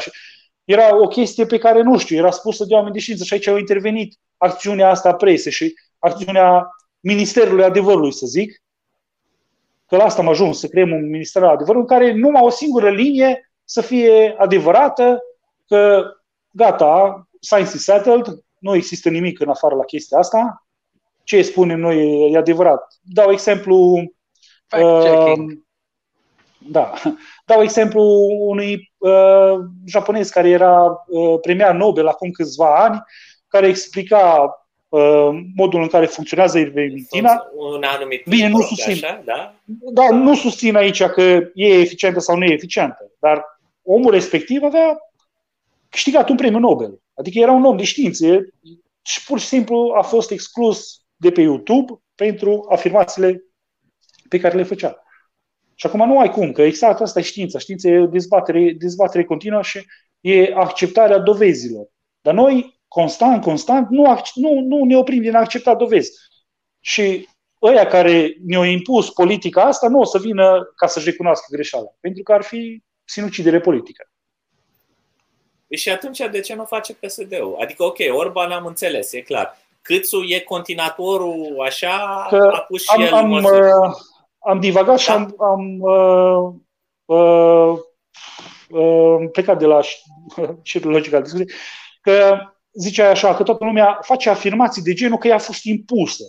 [0.65, 3.47] Era o chestie pe care, nu știu, era spusă de oameni de știință și aici
[3.47, 6.67] au intervenit acțiunea asta a presei și acțiunea
[6.99, 8.63] Ministerului Adevărului, să zic,
[9.87, 12.49] că la asta am ajuns, să creăm un Minister al Adevărului, în care numai o
[12.49, 15.19] singură linie să fie adevărată,
[15.67, 16.03] că
[16.51, 18.25] gata, science is settled,
[18.57, 20.65] nu există nimic în afară la chestia asta,
[21.23, 22.99] ce spunem noi e adevărat.
[23.01, 23.75] Dau exemplu
[24.79, 25.33] uh,
[26.57, 26.93] da.
[27.45, 28.01] Dau exemplu
[28.39, 33.03] unui uh, japonez care era uh, premiat Nobel acum câțiva ani,
[33.47, 34.49] care explica
[34.89, 37.47] uh, modul în care funcționează ivermectina.
[37.55, 38.91] Un anumit Bine, nu susțin.
[38.91, 39.53] Așa, da?
[39.93, 41.21] da, nu susțin aici că
[41.53, 43.43] e eficientă sau nu e eficientă, dar
[43.83, 44.97] omul respectiv avea
[45.89, 46.99] câștigat un premiu Nobel.
[47.13, 48.25] Adică era un om de știință
[49.01, 53.43] și pur și simplu a fost exclus de pe YouTube pentru afirmațiile
[54.29, 55.04] pe care le făcea.
[55.75, 57.59] Și acum nu ai cum, că exact asta e știința.
[57.59, 59.85] Știința e dezbatere, dezbatere continuă și
[60.21, 61.87] e acceptarea dovezilor.
[62.21, 66.11] Dar noi, constant, constant, nu, nu, nu ne oprim din a accepta dovezi.
[66.79, 67.27] Și
[67.61, 72.23] ăia care ne-au impus politica asta nu o să vină ca să-și recunoască greșeala, pentru
[72.23, 74.09] că ar fi sinucidere politică.
[75.69, 77.57] Și atunci de ce nu face PSD-ul?
[77.59, 79.57] Adică, ok, Orban am înțeles, e clar.
[79.81, 83.51] Câțu e continuatorul așa, că a pus și am, el am, uh,
[84.45, 85.13] am divagat și da.
[85.13, 86.53] am, am uh,
[87.05, 87.77] uh,
[88.69, 89.79] uh, plecat de la
[90.61, 91.57] șirul logic al discuției,
[92.01, 92.37] că
[92.71, 96.23] zicea așa, că toată lumea face afirmații de genul că i-a fost impusă.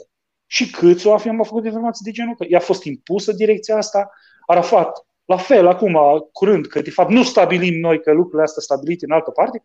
[0.46, 4.10] Și câți o afirmă a făcut afirmații de genul că i-a fost impusă direcția asta?
[4.46, 5.98] Arafat, la fel, acum,
[6.32, 9.62] curând, că de fapt nu stabilim noi că lucrurile astea stabilite în altă parte,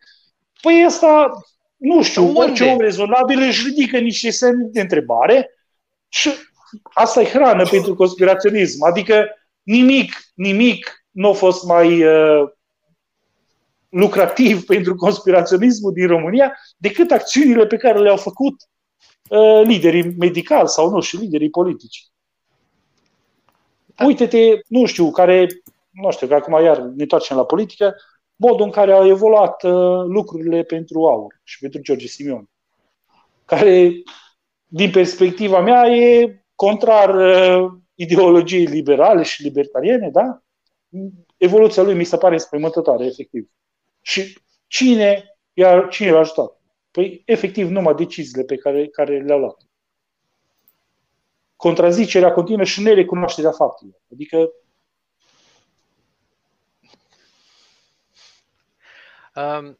[0.62, 1.30] păi asta,
[1.76, 5.50] nu știu, orice om rezonabil își ridică niște semne de întrebare
[6.08, 6.30] și
[6.82, 8.84] asta e hrană pentru conspiraționism.
[8.84, 9.26] Adică
[9.62, 12.48] nimic, nimic nu a fost mai uh,
[13.88, 18.54] lucrativ pentru conspiraționismul din România decât acțiunile pe care le-au făcut
[19.28, 22.06] uh, liderii medicali sau nu și liderii politici.
[23.86, 24.04] Da.
[24.04, 25.46] Uite-te, nu știu, care,
[25.90, 27.94] nu știu, că acum iar ne întoarcem la politică,
[28.36, 32.48] modul în care au evoluat uh, lucrurile pentru Aur și pentru George Simion,
[33.44, 33.92] care,
[34.66, 40.42] din perspectiva mea, e contrar uh, ideologiei liberale și libertariene, da?
[41.36, 43.50] Evoluția lui mi se pare spăimântătoare, efectiv.
[44.00, 46.60] Și cine, i-a, cine l-a ajutat?
[46.90, 49.56] Păi, efectiv, numai deciziile pe care, care le-a luat.
[51.56, 54.00] Contrazicerea continuă și nerecunoașterea faptelor.
[54.12, 54.50] Adică
[59.34, 59.78] Um,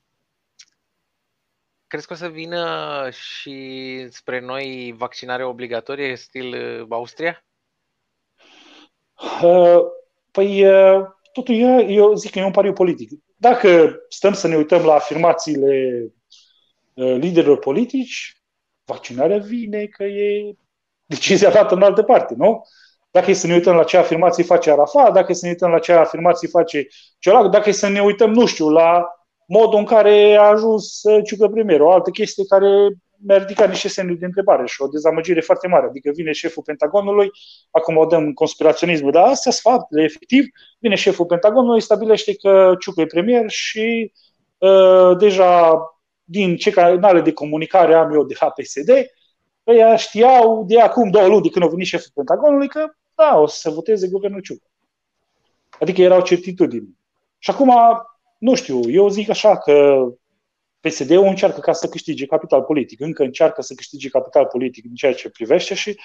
[1.92, 7.44] Crezi că o să vină și spre noi vaccinare obligatorie, stil uh, Austria?
[9.42, 9.80] Uh,
[10.30, 13.10] păi, uh, totul e, eu zic că e un pariu politic.
[13.36, 16.06] Dacă stăm să ne uităm la afirmațiile
[16.94, 18.42] liderilor politici,
[18.84, 20.54] vaccinarea vine că e
[21.04, 22.62] decizia dată în altă parte, nu?
[23.10, 25.70] Dacă e să ne uităm la ce afirmații face Arafat, dacă e să ne uităm
[25.70, 26.86] la ce afirmații face
[27.18, 29.06] celălalt, dacă e să ne uităm, nu știu, la
[29.46, 31.80] modul în care a ajuns uh, Ciucă Premier.
[31.80, 32.88] O altă chestie care
[33.24, 35.86] mi-a ridicat niște semne de întrebare și o dezamăgire foarte mare.
[35.86, 37.30] Adică vine șeful Pentagonului,
[37.70, 40.44] acum o dăm conspiraționismul, dar astea sunt faptele, efectiv.
[40.78, 44.12] Vine șeful Pentagonului, stabilește că Ciucă e premier și
[44.58, 45.80] uh, deja
[46.24, 48.90] din ce canale de comunicare am eu de la PSD,
[49.66, 53.46] ăia știau de acum două luni de când a venit șeful Pentagonului că da, o
[53.46, 54.66] să se voteze guvernul Ciucă.
[55.80, 56.98] Adică erau certitudini.
[57.38, 57.72] Și acum,
[58.42, 60.06] nu știu, eu zic așa că
[60.80, 65.14] PSD-ul încearcă ca să câștige capital politic, încă încearcă să câștige capital politic în ceea
[65.14, 66.00] ce privește și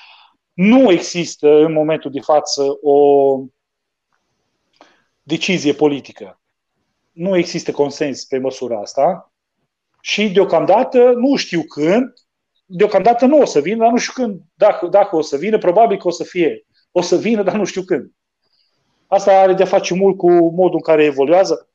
[0.53, 3.39] nu există în momentul de față o
[5.23, 6.41] decizie politică.
[7.11, 9.33] Nu există consens pe măsura asta
[10.01, 12.13] și deocamdată nu știu când,
[12.65, 15.97] deocamdată nu o să vină, dar nu știu când, dacă, dacă o să vină, probabil
[15.97, 18.11] că o să fie, o să vină, dar nu știu când.
[19.07, 21.66] Asta are de-a face mult cu modul în care evoluează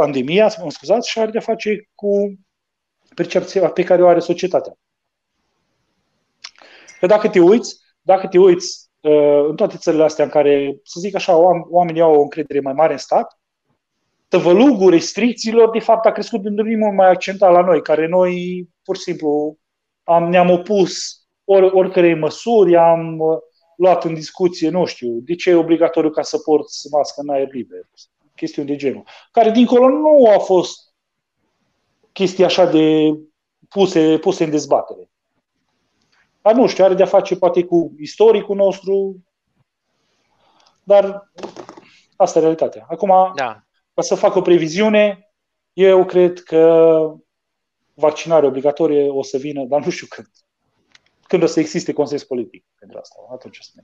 [0.00, 2.38] pandemia, mă scuzați, și are de-a face cu
[3.14, 4.72] percepția pe care o are societatea.
[7.00, 11.00] Că dacă te uiți, dacă te uiți uh, în toate țările astea în care, să
[11.00, 11.36] zic așa,
[11.70, 13.38] oamenii au o încredere mai mare în stat,
[14.28, 18.32] tăvălugul restricțiilor, de fapt, a crescut într-un mult mai accentat la noi, care noi,
[18.82, 19.58] pur și simplu,
[20.02, 23.38] am, ne-am opus or, oricărei măsuri, am uh,
[23.76, 27.48] luat în discuție, nu știu, de ce e obligatoriu ca să porți mască în aer
[27.52, 27.80] liber,
[28.38, 30.94] chestiuni de genul, care dincolo nu a fost
[32.12, 33.18] chestii așa de
[33.68, 35.10] puse, puse în dezbatere.
[36.42, 39.16] Dar nu știu, are de-a face poate cu istoricul nostru,
[40.82, 41.30] dar
[42.16, 42.86] asta e realitatea.
[42.88, 43.62] Acum, da.
[43.94, 45.32] ca să fac o previziune,
[45.72, 46.98] eu cred că
[47.94, 50.28] vaccinarea obligatorie o să vină, dar nu știu când.
[51.26, 53.82] Când o să existe consens politic pentru asta, atunci o să da,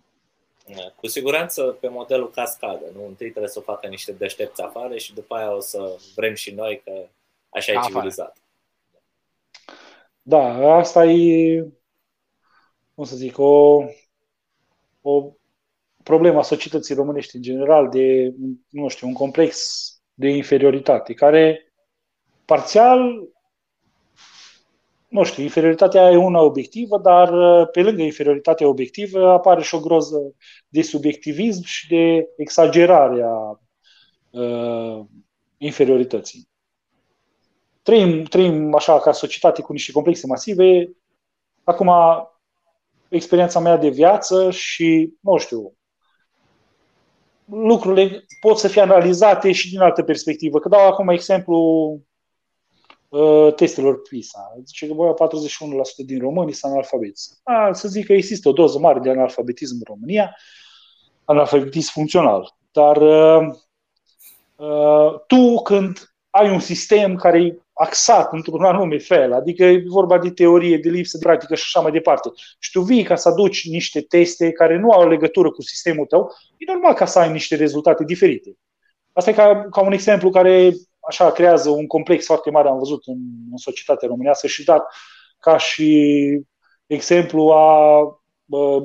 [0.96, 2.84] cu siguranță pe modelul cascadă.
[2.94, 3.06] Nu?
[3.06, 6.54] Întâi trebuie să o facă niște deștepți afară și după aia o să vrem și
[6.54, 6.92] noi că
[7.48, 8.36] așa e civilizat.
[10.22, 11.66] Da, asta e,
[12.94, 13.84] cum să zic, o,
[15.02, 15.32] o
[16.02, 18.34] problemă a societății românești în general de,
[18.68, 19.84] nu știu, un complex
[20.14, 21.72] de inferioritate, care
[22.44, 23.28] parțial
[25.14, 29.80] nu știu, inferioritatea e una obiectivă, dar uh, pe lângă inferioritatea obiectivă apare și o
[29.80, 30.34] groză
[30.68, 33.60] de subiectivism și de exagerare a
[34.30, 35.04] uh,
[35.56, 36.48] inferiorității.
[37.82, 40.90] Trăim, trăim așa ca societate cu niște complexe masive.
[41.64, 41.90] Acum,
[43.08, 45.74] experiența mea de viață și, nu știu,
[47.44, 50.58] lucrurile pot să fie analizate și din altă perspectivă.
[50.58, 51.56] Că dau acum exemplu
[51.96, 52.13] Uh,
[53.56, 54.52] testelor PISA.
[54.64, 57.40] Zice că bă, 41% din români sunt analfabeți.
[57.42, 60.36] A, să zic că există o doză mare de analfabetism în România,
[61.24, 62.56] analfabetism funcțional.
[62.72, 63.54] Dar uh,
[64.56, 70.18] uh, tu când ai un sistem care e axat într-un anume fel, adică e vorba
[70.18, 73.28] de teorie, de lipsă de practică și așa mai departe, și tu vii ca să
[73.28, 77.32] aduci niște teste care nu au legătură cu sistemul tău, e normal ca să ai
[77.32, 78.58] niște rezultate diferite.
[79.12, 80.72] Asta e ca, ca un exemplu care
[81.08, 83.18] așa creează un complex foarte mare, am văzut în,
[83.50, 84.84] în societatea românească și dat
[85.38, 86.40] ca și
[86.86, 88.00] exemplu a,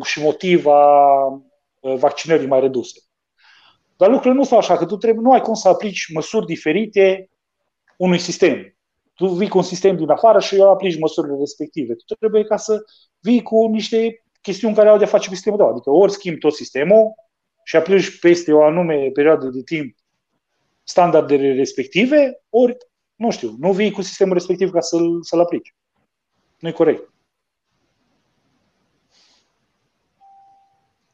[0.03, 1.15] și motiv a
[1.81, 2.99] vaccinării mai reduse.
[3.97, 7.29] Dar lucrurile nu stau așa, că tu trebuie, nu ai cum să aplici măsuri diferite
[7.97, 8.77] unui sistem.
[9.13, 11.93] Tu vii cu un sistem din afară și eu aplici măsurile respective.
[11.93, 12.83] Tu trebuie ca să
[13.19, 15.69] vii cu niște chestiuni care au de face cu sistemul tău.
[15.69, 17.13] Adică ori schimbi tot sistemul
[17.63, 19.95] și aplici peste o anume perioadă de timp
[20.89, 22.77] standardele respective, ori,
[23.15, 25.75] nu știu, nu vii cu sistemul respectiv ca să-l, să-l aplici.
[26.59, 27.09] Nu e corect.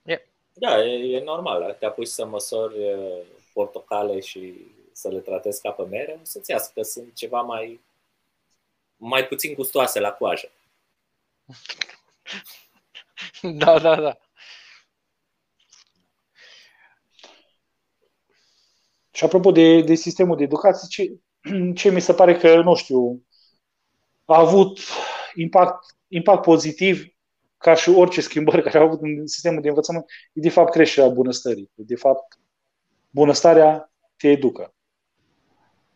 [0.03, 0.21] Yeah.
[0.53, 1.75] Da, e, e normal.
[1.79, 2.75] Te apuci să măsori
[3.53, 4.53] portocale și
[4.91, 7.79] să le tratezi ca pe mere, o să-ți iasă că sunt ceva mai,
[8.97, 10.49] mai puțin gustoase la coajă.
[13.41, 14.17] Da, da, da.
[19.15, 21.19] Și apropo de, de sistemul de educație, ce,
[21.79, 23.25] ce mi se pare că, nu știu,
[24.25, 24.79] a avut
[25.35, 27.05] impact, impact pozitiv
[27.57, 31.09] ca și orice schimbări care au avut în sistemul de învățământ, e de fapt creșterea
[31.09, 31.71] bunăstării.
[31.73, 32.39] De fapt,
[33.09, 34.73] bunăstarea te educă.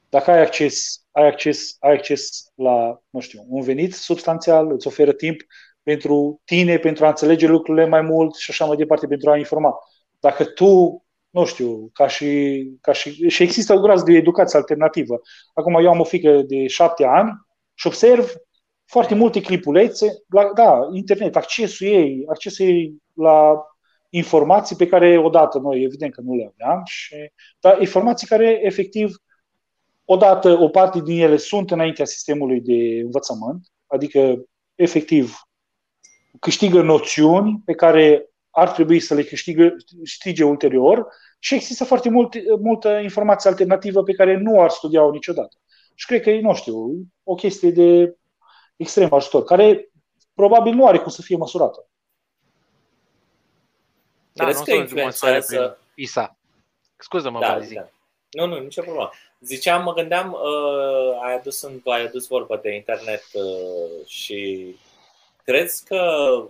[0.10, 5.14] Dacă ai acces, ai acces, ai acces la, nu știu, un venit substanțial, îți oferă
[5.14, 5.42] timp
[5.84, 9.74] pentru tine, pentru a înțelege lucrurile mai mult și așa mai departe, pentru a informa.
[10.20, 15.22] Dacă tu nu știu, ca și, ca și, și există o groază de educație alternativă.
[15.54, 17.32] Acum eu am o fică de șapte ani
[17.74, 18.32] și observ
[18.86, 23.64] foarte multe clipulețe, la, da, internet, accesul ei, accesul ei la
[24.10, 27.16] informații pe care odată noi evident că nu le aveam, și,
[27.60, 29.16] dar informații care efectiv
[30.06, 34.44] odată o parte din ele sunt înaintea sistemului de învățământ, adică
[34.76, 35.40] efectiv
[36.40, 41.08] câștigă noțiuni pe care ar trebui să le câștigă, câștige ulterior
[41.40, 45.58] și există foarte mult, multă informație alternativă pe care nu ar studia-o niciodată.
[45.96, 46.76] Și cred că e, nu știu,
[47.24, 48.18] o chestie de
[48.76, 49.92] extrem ajutor, care
[50.34, 51.88] probabil nu are cum să fie măsurată.
[54.34, 55.80] Da, Crezi că influențează...
[55.94, 56.38] PISA.
[56.98, 57.90] Scuză-mă, da, da.
[58.30, 59.10] Nu, nu, nicio problemă.
[59.40, 64.76] Ziceam, mă gândeam, uh, ai, adus, ai adus vorba de internet uh, și
[65.44, 66.50] crezi că uh,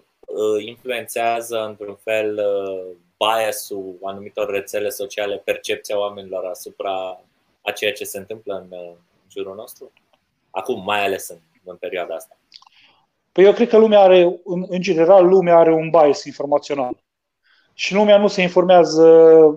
[0.65, 7.21] influențează într-un fel uh, bias-ul anumitor rețele sociale, percepția oamenilor asupra
[7.61, 8.87] a ceea ce se întâmplă în, uh,
[9.23, 9.91] în jurul nostru?
[10.49, 12.37] Acum, mai ales în, în perioada asta.
[13.31, 16.97] Păi eu cred că lumea are, în, în general, lumea are un bias informațional.
[17.73, 19.05] Și lumea nu se informează,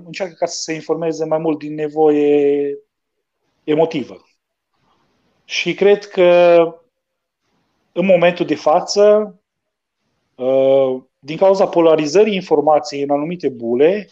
[0.05, 2.79] încearcă ca să se informeze mai mult din nevoie
[3.65, 4.25] emotivă.
[5.45, 6.59] Și cred că
[7.93, 9.42] în momentul de față, uh,
[11.19, 14.09] din cauza polarizării informației în anumite bule,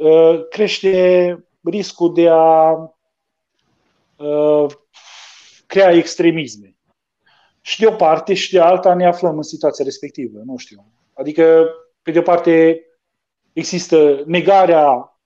[0.00, 2.72] uh, crește riscul de a
[4.16, 4.66] uh,
[5.66, 6.76] crea extremisme.
[7.60, 10.92] Și de o parte și de alta ne aflăm în situația respectivă, nu știu.
[11.14, 11.68] Adică,
[12.02, 12.82] pe de o parte,
[13.52, 15.18] există negarea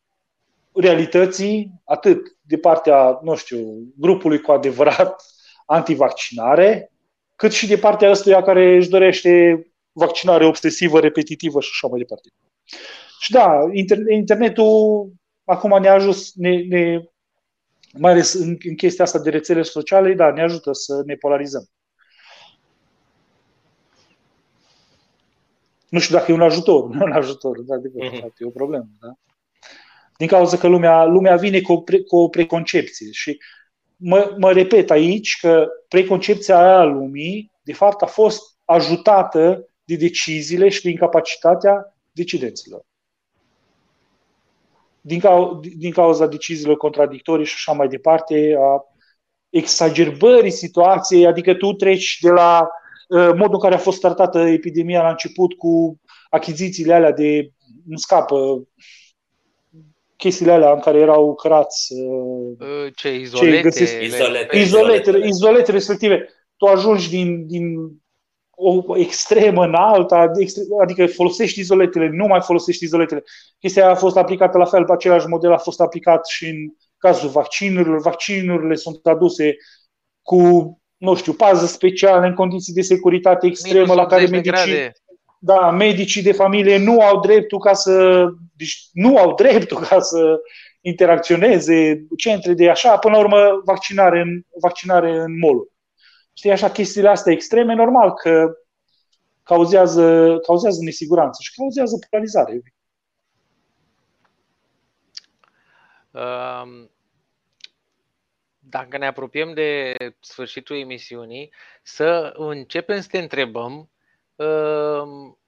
[0.72, 3.58] realității, atât de partea, nu știu,
[3.96, 5.22] grupului cu adevărat
[5.66, 6.92] antivaccinare,
[7.36, 12.28] cât și de partea ăstuia care își dorește vaccinare obsesivă, repetitivă și așa mai departe.
[13.20, 13.58] Și da,
[14.08, 15.12] internetul
[15.44, 17.02] acum ne-a ajuns, ne, ne,
[17.92, 21.66] mai ales în, în chestia asta de rețele sociale, da, ne ajută să ne polarizăm.
[25.88, 28.32] Nu știu dacă e un ajutor, nu e un ajutor, da, de mm-hmm.
[28.38, 28.88] e o problemă.
[29.00, 29.12] Da?
[30.16, 33.38] Din cauza că lumea, lumea vine cu o, pre, cu o preconcepție și
[33.96, 39.66] mă, mă repet aici că preconcepția aia a lumii, de fapt, a fost ajutată
[39.96, 42.80] de deciziile și de incapacitatea decidenților.
[45.00, 48.84] Din, cau- din cauza deciziilor contradictorii și așa mai departe, a
[49.50, 52.68] exagerbării situației, adică tu treci de la
[53.08, 57.50] uh, modul în care a fost tratată epidemia la început cu achizițiile alea de,
[57.86, 58.68] nu scapă,
[60.16, 66.28] chestiile alea în care erau cărați uh, ce izolete, ce găsesc, izolete, izolete, izolete respective.
[66.56, 67.76] Tu ajungi din, din
[68.62, 70.32] o extremă în alta,
[70.82, 73.22] adică folosești izoletele, nu mai folosești izoletele.
[73.58, 76.56] Chestia a fost aplicată la fel, pe același model a fost aplicat și în
[76.98, 78.00] cazul vaccinurilor.
[78.00, 79.56] Vaccinurile sunt aduse
[80.22, 80.40] cu,
[80.96, 84.90] nu știu, pază specială în condiții de securitate extremă la care medicii,
[85.38, 88.24] da, medicii de familie nu au dreptul ca să,
[88.56, 90.40] deci nu au dreptul ca să
[90.80, 95.71] interacționeze, centre de așa, până la urmă vaccinare în, vaccinare în mall
[96.32, 98.52] Știi, așa, chestiile astea extreme, normal că
[99.42, 102.62] cauzează, cauzează nesiguranță și cauzează polarizare.
[106.10, 106.90] Um,
[108.58, 111.52] dacă ne apropiem de sfârșitul emisiunii,
[111.82, 113.90] să începem să te întrebăm
[114.34, 115.38] um,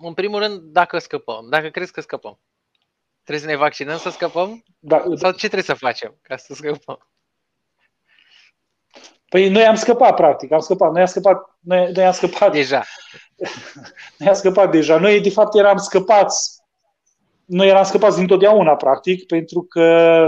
[0.00, 2.40] în primul rând, dacă scăpăm, dacă crezi că scăpăm.
[3.22, 4.64] Trebuie să ne vaccinăm să scăpăm?
[4.78, 7.08] Da, Sau ce trebuie să facem ca să scăpăm?
[9.28, 10.92] Păi noi am scăpat, practic, am scăpat.
[10.92, 12.52] Noi am scăpat, noi, noi am scăpat.
[12.52, 12.84] Deja.
[14.18, 14.98] noi am scăpat deja.
[14.98, 16.56] Noi, de fapt, eram scăpați.
[17.44, 20.26] Noi eram scăpați dintotdeauna, practic, pentru că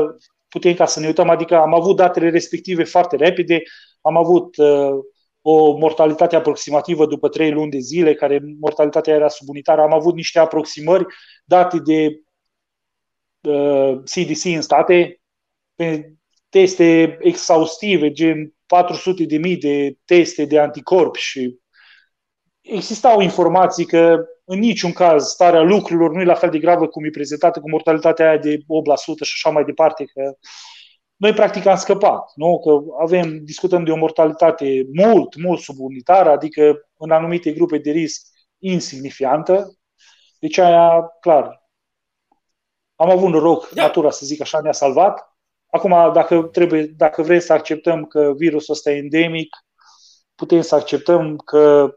[0.49, 3.63] putem ca să ne uităm, adică am avut datele respective foarte repede,
[4.01, 4.99] am avut uh,
[5.43, 10.39] o mortalitate aproximativă după trei luni de zile, care mortalitatea era subunitară, am avut niște
[10.39, 11.07] aproximări
[11.45, 12.23] date de
[13.51, 15.21] uh, CDC în state,
[15.75, 16.13] pe
[16.49, 21.59] teste exhaustive, gen 400 de mii de teste de anticorp și
[22.61, 27.05] existau informații că în niciun caz starea lucrurilor nu e la fel de gravă cum
[27.05, 28.61] e prezentată cu mortalitatea aia de 8%
[29.23, 30.35] și așa mai departe, că
[31.17, 32.59] noi practic am scăpat, nu?
[32.59, 38.27] că avem, discutăm de o mortalitate mult, mult subunitară, adică în anumite grupe de risc
[38.59, 39.75] insignifiantă,
[40.39, 41.69] deci aia, clar,
[42.95, 43.83] am avut noroc, da.
[43.83, 45.30] natura să zic așa, ne-a salvat,
[45.71, 49.57] Acum, dacă, trebuie, dacă vrem să acceptăm că virusul ăsta e endemic,
[50.35, 51.95] putem să acceptăm că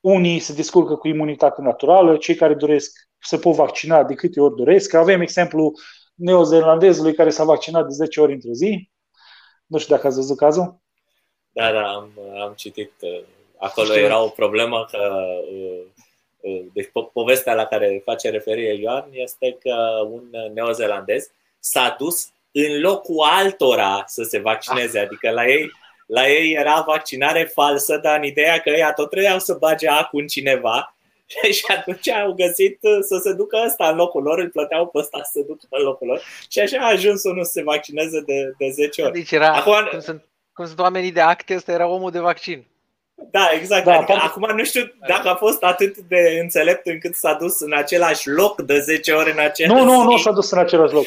[0.00, 4.56] unii se descurcă cu imunitate naturală, cei care doresc să pot vaccina de câte ori
[4.56, 4.94] doresc.
[4.94, 5.72] Avem exemplu
[6.14, 8.90] neozelandezului care s-a vaccinat de 10 ori într-o zi.
[9.66, 10.80] Nu știu dacă ați văzut cazul.
[11.50, 12.92] Da, da, am, am citit.
[13.00, 13.20] Uh,
[13.56, 14.00] acolo știu.
[14.00, 14.98] era o problemă că
[15.52, 15.84] uh,
[16.40, 19.74] uh, deci po- povestea la care face referire Ioan este că
[20.10, 20.22] un
[20.54, 22.30] neozelandez s-a dus
[22.64, 24.98] în locul altora să se vaccineze.
[24.98, 25.70] Adică la ei,
[26.06, 30.20] la ei era vaccinare falsă, dar în ideea că ei tot trebuiau să bage acul
[30.20, 30.96] în cineva
[31.56, 35.20] și atunci au găsit să se ducă ăsta în locul lor, îl plăteau pe ăsta
[35.22, 38.54] să se ducă în locul lor și așa a ajuns unul să se vaccineze de,
[38.58, 39.12] de 10 ori.
[39.12, 42.66] Deci era, Acum, cum, sunt, cum sunt oamenii de acte, ăsta era omul de vaccin.
[43.30, 43.84] Da, exact.
[43.84, 47.72] Da, adică, acum nu știu dacă a fost atât de înțelept încât s-a dus în
[47.72, 51.06] același loc de 10 ore în același Nu, nu, nu s-a dus în același loc.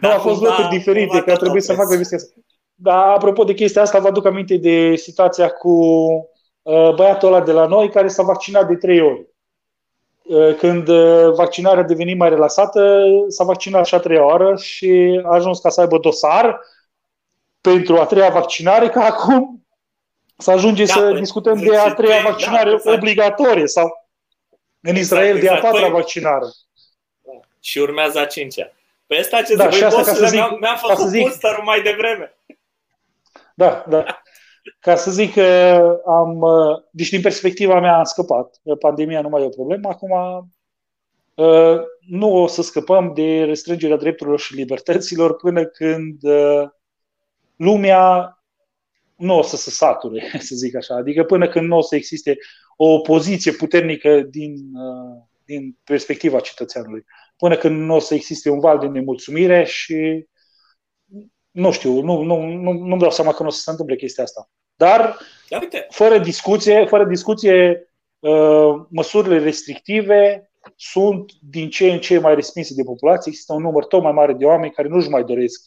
[0.00, 2.34] Nu, a fost locuri diferite, că a trebuit să facă chestia asta.
[2.74, 5.72] Dar apropo de chestia asta, vă aduc aminte de situația cu
[6.62, 9.26] uh, băiatul ăla de la noi care s-a vaccinat de trei ori.
[10.22, 15.20] Uh, când uh, vaccinarea a devenit mai relaxată, s-a vaccinat și a treia oară și
[15.24, 16.60] a ajuns ca să aibă dosar
[17.60, 19.66] pentru a treia vaccinare, ca acum
[20.36, 22.96] să ajunge da, să discutăm de a treia da, vaccinare da, exact.
[22.96, 24.08] obligatorie sau
[24.80, 26.46] în exact, Israel exact, de a patra păi, vaccinare.
[27.60, 28.72] Și urmează a cincea.
[29.08, 31.60] Păi asta ce da, zic, asta ca să zic, mi-am, mi-am făcut să zic, booster
[31.64, 32.38] mai devreme.
[33.54, 34.04] Da, da.
[34.80, 36.44] Ca să zic că am,
[36.90, 38.60] deci din perspectiva mea am scăpat.
[38.78, 39.88] Pandemia nu mai e o problemă.
[39.88, 40.10] Acum
[41.34, 46.68] uh, nu o să scăpăm de restrângerea drepturilor și libertăților până când uh,
[47.56, 48.32] lumea
[49.16, 50.94] nu o să se sature, să zic așa.
[50.94, 52.36] Adică până când nu o să existe
[52.76, 57.04] o opoziție puternică din, uh, din perspectiva cetățeanului.
[57.38, 60.26] Până când nu o să existe un val de nemulțumire și
[61.50, 64.24] nu știu, nu, nu, nu, nu-mi dau seama că nu o să se întâmple chestia
[64.24, 64.50] asta.
[64.76, 65.18] Dar,
[65.90, 72.82] fără discuție, fără discuție, uh, măsurile restrictive sunt din ce în ce mai respinse de
[72.82, 73.30] populație.
[73.30, 75.60] Există un număr tot mai mare de oameni care nu-și mai doresc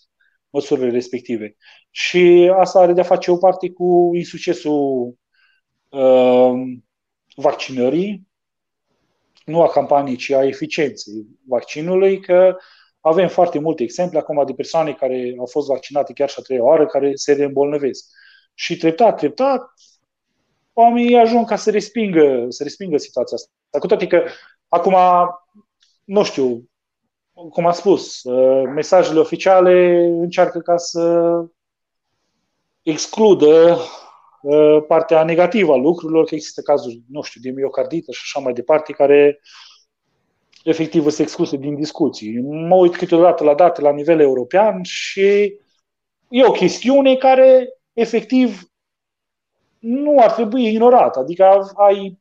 [0.49, 1.55] măsurile respective.
[1.89, 5.15] Și asta are de-a face o parte cu insuccesul
[5.89, 6.51] uh,
[7.35, 8.27] vaccinării,
[9.45, 12.57] nu a campaniei, ci a eficienței vaccinului, că
[12.99, 16.63] avem foarte multe exemple acum de persoane care au fost vaccinate chiar și a treia
[16.63, 18.05] oară, care se reîmbolnăvesc.
[18.53, 19.73] Și treptat, treptat,
[20.73, 23.79] oamenii ajung ca să respingă, să respingă situația asta.
[23.79, 24.23] Cu toate că
[24.67, 24.95] acum,
[26.03, 26.69] nu știu,
[27.49, 31.33] cum am spus, uh, mesajele oficiale încearcă ca să
[32.81, 34.10] excludă uh,
[34.87, 38.93] partea negativă a lucrurilor, că există cazuri, nu știu, de miocardită și așa mai departe,
[38.93, 39.41] care
[40.63, 42.41] efectiv sunt excluse din discuții.
[42.41, 45.55] Mă uit câteodată la date la nivel european și
[46.29, 48.61] e o chestiune care efectiv
[49.79, 51.19] nu ar trebui ignorată.
[51.19, 52.19] Adică ai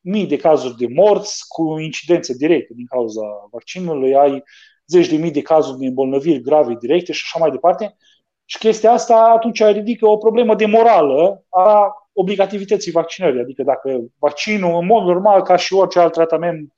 [0.00, 4.42] mii de cazuri de morți cu incidențe directe din cauza vaccinului, ai
[4.86, 7.96] zeci de mii de cazuri de îmbolnăviri grave directe și așa mai departe.
[8.44, 13.40] Și chestia asta atunci ridică o problemă de morală a obligativității vaccinării.
[13.40, 16.72] Adică dacă vaccinul, în mod normal, ca și orice alt tratament,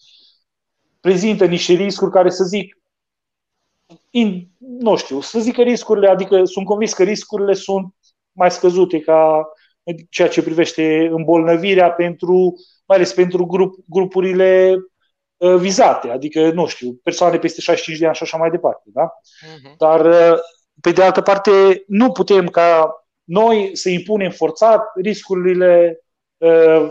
[1.00, 2.78] prezintă niște riscuri care să zic,
[4.10, 7.94] in, nu știu, să zic că riscurile, adică sunt convins că riscurile sunt
[8.32, 9.48] mai scăzute ca
[10.10, 12.54] ceea ce privește îmbolnăvirea pentru
[12.86, 14.76] mai ales pentru grup, grupurile
[15.36, 18.82] uh, vizate, adică, nu știu, persoane peste 65 de ani și așa mai departe.
[18.84, 19.08] Da?
[19.10, 19.76] Uh-huh.
[19.78, 20.38] Dar, uh,
[20.80, 22.90] pe de altă parte, nu putem ca
[23.24, 26.00] noi să impunem forțat riscurile
[26.36, 26.88] uh,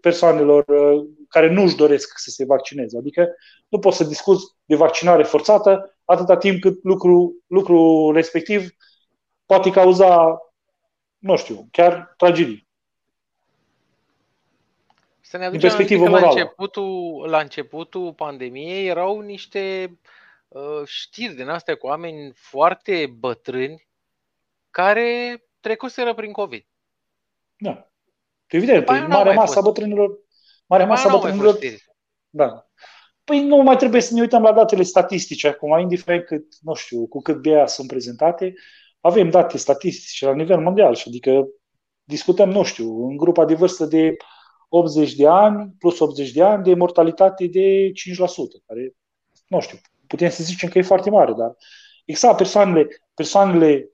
[0.00, 2.98] persoanelor uh, care nu își doresc să se vaccineze.
[2.98, 3.28] Adică
[3.68, 8.68] nu poți să discuți de vaccinare forțată atâta timp cât lucru, lucru respectiv
[9.46, 10.38] poate cauza,
[11.18, 12.68] nu știu, chiar tragedii.
[15.20, 16.24] Să ne aducem perspectivă morală.
[16.24, 20.22] La începutul, la începutul pandemiei erau niște uh,
[20.84, 23.88] știri din astea cu oameni foarte bătrâni
[24.70, 26.66] care trecuseră prin COVID.
[27.56, 27.90] Da.
[28.46, 30.18] Evident, păi mare masa bătrânilor.
[30.66, 31.58] Mare masa bătrânilor.
[32.30, 32.66] Da.
[33.24, 37.06] Păi nu mai trebuie să ne uităm la datele statistice acum, indiferent cât, nu știu,
[37.06, 38.54] cu cât de ea sunt prezentate.
[39.00, 41.46] Avem date statistice la nivel mondial și adică
[42.04, 44.16] discutăm, nu știu, în grupa de vârstă de
[44.68, 47.92] 80 de ani, plus 80 de ani, de mortalitate de 5%,
[48.66, 48.94] care,
[49.46, 49.78] nu știu,
[50.14, 51.56] putem să zicem că e foarte mare, dar
[52.04, 53.88] exact persoanele, persoanele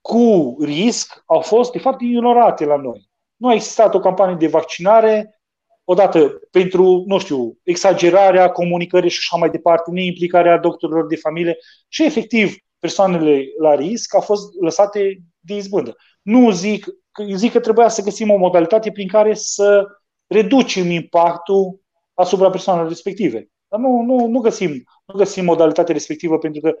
[0.00, 3.10] cu risc au fost, de fapt, ignorate la noi.
[3.36, 5.40] Nu a existat o campanie de vaccinare,
[5.84, 11.56] odată pentru, nu știu, exagerarea comunicării și așa mai departe, neimplicarea doctorilor de familie
[11.88, 15.96] și, efectiv, persoanele la risc au fost lăsate de izbândă.
[16.22, 16.86] Nu zic,
[17.34, 19.86] zic că trebuia să găsim o modalitate prin care să
[20.26, 21.80] reducem impactul
[22.14, 23.51] asupra persoanelor respective.
[23.72, 26.74] Dar nu, nu, nu, găsim, nu găsim modalitatea respectivă pentru că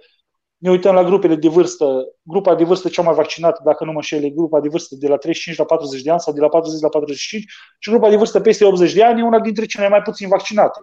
[0.56, 4.00] ne uităm la grupele de vârstă, grupa de vârstă cea mai vaccinată, dacă nu mă
[4.00, 6.80] șele, grupa de vârstă de la 35 la 40 de ani sau de la 40
[6.80, 7.44] la 45
[7.78, 10.80] și grupa de vârstă peste 80 de ani e una dintre cele mai puțin vaccinate.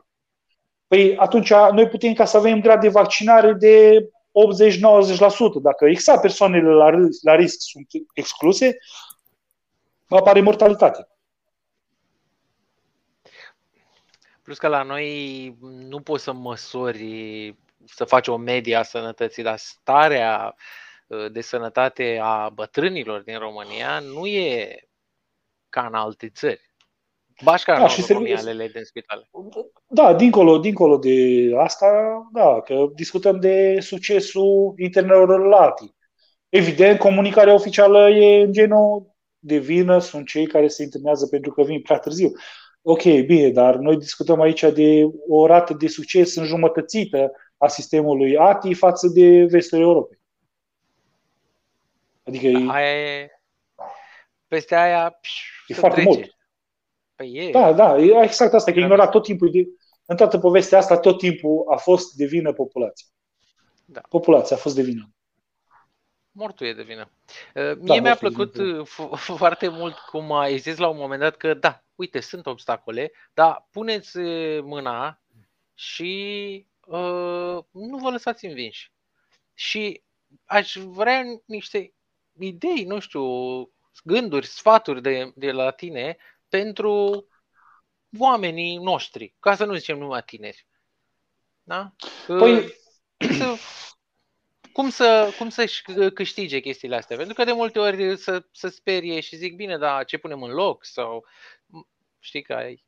[0.87, 5.61] Păi atunci noi putem ca să avem grad de vaccinare de 80-90%.
[5.61, 6.89] Dacă exact persoanele la,
[7.21, 8.77] la risc sunt excluse,
[10.07, 11.07] apare mortalitate.
[14.49, 15.57] Plus că la noi
[15.89, 17.55] nu poți să măsori,
[17.85, 20.55] să faci o medie a sănătății, dar starea
[21.31, 24.79] de sănătate a bătrânilor din România nu e
[25.69, 26.73] ca în alte țări.
[27.43, 29.29] Bașca da, și serviciile din spitale.
[29.87, 31.87] Da, dincolo, dincolo de asta,
[32.33, 35.95] da, că discutăm de succesul internelor relati.
[36.49, 41.63] Evident, comunicarea oficială e în genul de vină, sunt cei care se internează pentru că
[41.63, 42.31] vin prea târziu.
[42.81, 48.73] Ok, bine, dar noi discutăm aici de o rată de succes înjumătățită a sistemului ATI
[48.73, 50.19] față de vestul Europei.
[52.23, 53.29] Adică aia e...
[54.47, 55.19] Peste aia
[55.67, 56.17] e foarte trece.
[56.17, 56.37] mult.
[57.15, 57.51] Păi e.
[57.51, 59.67] Da, da, e exact asta, că ignorat tot timpul, de,
[60.05, 63.07] în toată povestea asta, tot timpul a fost de vină populația.
[63.85, 64.01] Da.
[64.09, 65.09] Populația a fost de vină.
[66.31, 67.11] Mortul e de vină.
[67.55, 68.55] Uh, mie da, mi-a plăcut
[69.13, 73.67] foarte mult cum a zis la un moment dat că da, uite, sunt obstacole, dar
[73.71, 75.21] puneți uh, mâna
[75.73, 78.91] și uh, nu vă lăsați învinși.
[79.53, 80.03] Și
[80.45, 81.93] aș vrea niște
[82.39, 83.23] idei, nu știu,
[84.03, 86.17] gânduri, sfaturi de, de la tine
[86.49, 87.25] pentru
[88.17, 90.67] oamenii noștri, ca să nu zicem numai tineri.
[91.63, 91.93] Da?
[92.27, 92.77] Păi...
[93.37, 93.55] Să,
[94.71, 95.81] cum, să, cum să-și
[96.13, 97.17] câștige chestiile astea?
[97.17, 100.51] Pentru că de multe ori să, să sperie și zic, bine, dar ce punem în
[100.51, 100.85] loc?
[100.85, 101.25] Sau
[102.19, 102.83] știi că ai...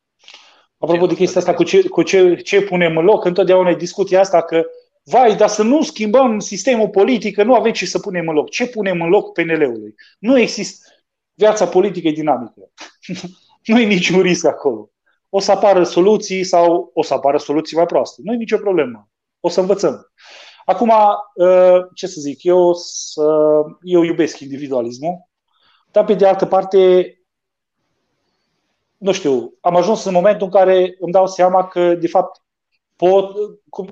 [0.78, 4.20] Apropo de chestia asta cu, ce, cu ce, ce punem în loc, întotdeauna e discuția
[4.20, 4.66] asta că
[5.04, 8.50] vai, dar să nu schimbăm sistemul politic, că nu avem ce să punem în loc.
[8.50, 9.96] Ce punem în loc PNL-ului?
[10.20, 10.88] Nu există.
[11.34, 12.72] Viața politică e dinamică.
[13.66, 14.90] nu e niciun risc acolo.
[15.30, 18.22] O să apară soluții sau o să apară soluții mai proaste.
[18.24, 19.10] Nu e nicio problemă.
[19.40, 20.12] O să învățăm.
[20.66, 20.92] Acum,
[21.36, 22.74] uh, ce să zic, eu,
[23.82, 25.30] eu iubesc individualismul,
[25.92, 27.14] dar pe de altă parte,
[29.02, 32.42] nu știu, am ajuns în momentul în care îmi dau seama că, de fapt,
[32.96, 33.36] pot,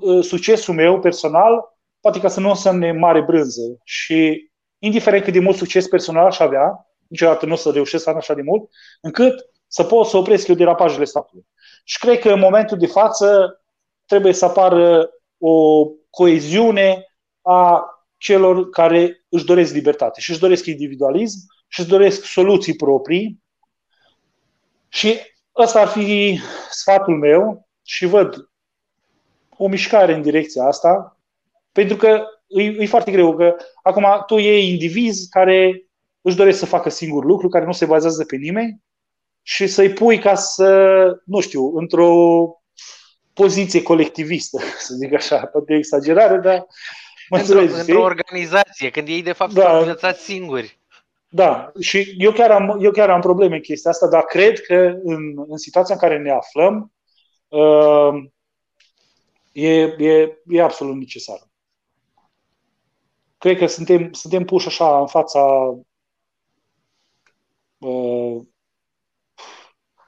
[0.02, 4.50] uh, succesul meu personal poate ca să nu însemne mare brânză și
[4.80, 8.16] indiferent cât de mult succes personal aș avea, niciodată nu o să reușesc să am
[8.16, 8.70] așa de mult,
[9.02, 11.46] încât să pot să opresc eu derapajele statului.
[11.84, 13.60] Și cred că în momentul de față
[14.06, 17.06] trebuie să apară o coeziune
[17.42, 17.84] a
[18.18, 21.38] celor care își doresc libertate și își doresc individualism
[21.68, 23.44] și își doresc soluții proprii.
[24.90, 25.20] Și
[25.56, 26.40] ăsta ar fi
[26.70, 28.50] sfatul meu și văd
[29.58, 31.18] o mișcare în direcția asta,
[31.72, 35.84] pentru că e, e foarte greu că acum tu iei indivizi care
[36.22, 38.82] își doresc să facă singur lucru, care nu se bazează pe nimeni
[39.42, 42.14] și să-i pui ca să, nu știu, într-o
[43.34, 44.58] poziție colectivistă,
[44.88, 46.68] să zic așa, poate exagerare, dar
[47.30, 49.62] Într-o, într-o organizație, când ei de fapt da.
[49.62, 50.79] sunt învățați singuri.
[51.32, 55.00] Da, și eu chiar, am, eu chiar am probleme în chestia asta, dar cred că
[55.04, 56.94] în, în situația în care ne aflăm,
[57.48, 58.24] uh,
[59.52, 61.48] e, e, e absolut necesar.
[63.38, 65.42] Cred că suntem, suntem puși așa în fața
[67.78, 68.42] uh,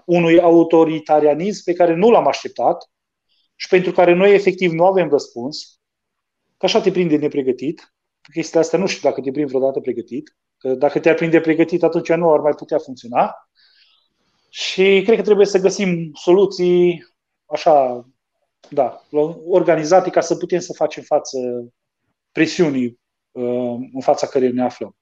[0.06, 2.90] unui autoritarianism pe care nu l-am așteptat
[3.56, 5.80] și pentru care noi efectiv nu avem răspuns,
[6.58, 7.96] că așa te prinde nepregătit.
[8.34, 10.36] Chestia asta nu știu dacă te prind vreodată pregătit.
[10.62, 13.50] Că dacă te-ar prinde pregătit, atunci nu ar mai putea funcționa.
[14.50, 17.06] Și cred că trebuie să găsim soluții
[17.46, 18.06] așa,
[18.70, 19.04] da,
[19.46, 21.38] organizate ca să putem să facem față
[22.32, 23.00] presiunii
[23.32, 24.96] uh, în fața care ne aflăm.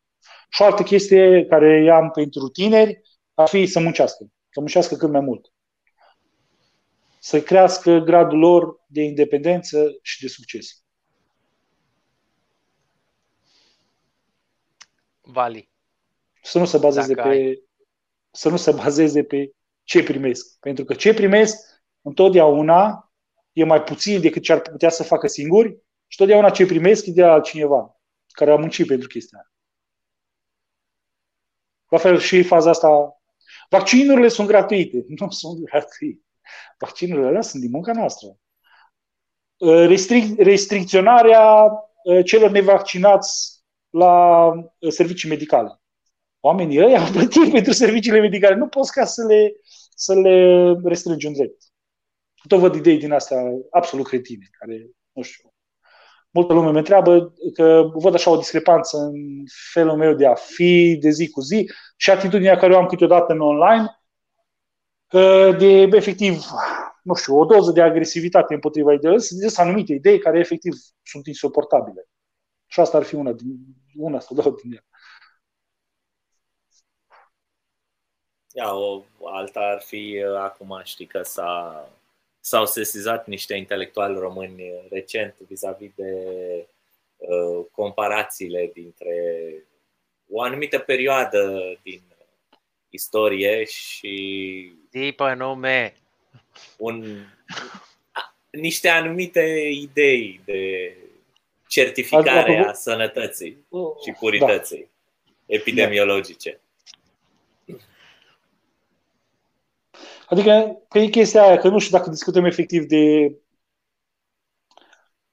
[0.50, 3.02] Și o altă chestie care i-am pentru tineri
[3.34, 4.24] ar fi să muncească.
[4.50, 5.54] Să muncească cât mai mult.
[7.20, 10.84] Să crească gradul lor de independență și de succes.
[15.32, 15.72] Vali.
[16.42, 17.64] Să nu se bazeze pe ai...
[18.32, 19.52] să nu se bazeze pe
[19.84, 20.60] ce primesc.
[20.60, 23.12] Pentru că ce primesc întotdeauna
[23.52, 25.78] e mai puțin decât ce ar putea să facă singuri
[26.08, 29.52] și totdeauna ce primesc e de la cineva care a muncit pentru chestia
[31.88, 33.20] La fel și faza asta
[33.70, 35.06] Vaccinurile sunt gratuite.
[35.20, 36.22] Nu sunt gratuite.
[36.78, 38.38] Vaccinurile alea sunt din munca noastră.
[39.58, 41.66] Uh, restric- restricționarea
[42.04, 43.59] uh, celor nevaccinați
[43.90, 45.82] la uh, servicii medicale.
[46.40, 48.56] Oamenii ăia au plătit pentru serviciile medicale.
[48.56, 49.54] Nu poți ca să le,
[49.96, 51.64] să le restrângi un drept.
[52.48, 55.54] Tot văd idei din astea absolut cretine, care, nu știu,
[56.32, 60.98] multă lume mă întreabă că văd așa o discrepanță în felul meu de a fi,
[61.02, 64.00] de zi cu zi și atitudinea care o am câteodată în online,
[65.58, 66.44] de efectiv,
[67.04, 72.08] nu știu, o doză de agresivitate împotriva ideilor, sunt anumite idei care efectiv sunt insuportabile.
[72.68, 73.58] Și asta ar fi una, din,
[73.96, 74.84] una sau două din ele.
[78.54, 81.90] Ia, o alta ar fi, acum știi că s-a
[82.40, 86.14] s-au sesizat niște intelectuali români recent vis-a-vis de
[87.18, 89.14] uh, comparațiile dintre
[90.30, 92.02] o anumită perioadă din
[92.90, 94.74] istorie și.
[94.92, 95.94] Zi pe nume!
[96.78, 97.26] Un,
[98.50, 100.96] niște anumite idei de
[101.70, 103.66] certificare a sănătății
[104.06, 104.92] și purității
[105.26, 105.32] da.
[105.46, 106.62] epidemiologice.
[110.28, 113.36] Adică, că e chestia aia, că nu știu dacă discutăm efectiv de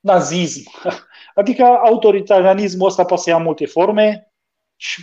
[0.01, 0.71] nazism.
[1.41, 4.33] Adică autoritarianismul ăsta poate să ia multe forme
[4.77, 5.03] și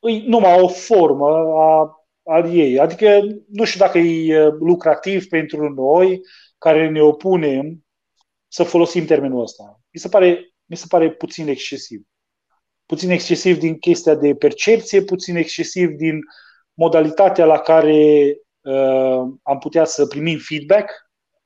[0.00, 1.28] e numai o formă
[1.58, 2.78] a, a ei.
[2.78, 6.20] Adică nu știu dacă e lucrativ pentru noi
[6.58, 7.84] care ne opunem
[8.48, 9.80] să folosim termenul ăsta.
[9.92, 12.02] Mi se pare, mi se pare puțin excesiv.
[12.86, 16.18] Puțin excesiv din chestia de percepție, puțin excesiv din
[16.74, 20.90] modalitatea la care uh, am putea să primim feedback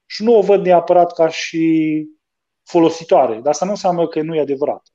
[0.06, 2.04] și nu o văd neapărat ca și
[2.62, 3.34] folositoare.
[3.34, 4.92] Dar asta nu înseamnă că nu e adevărat.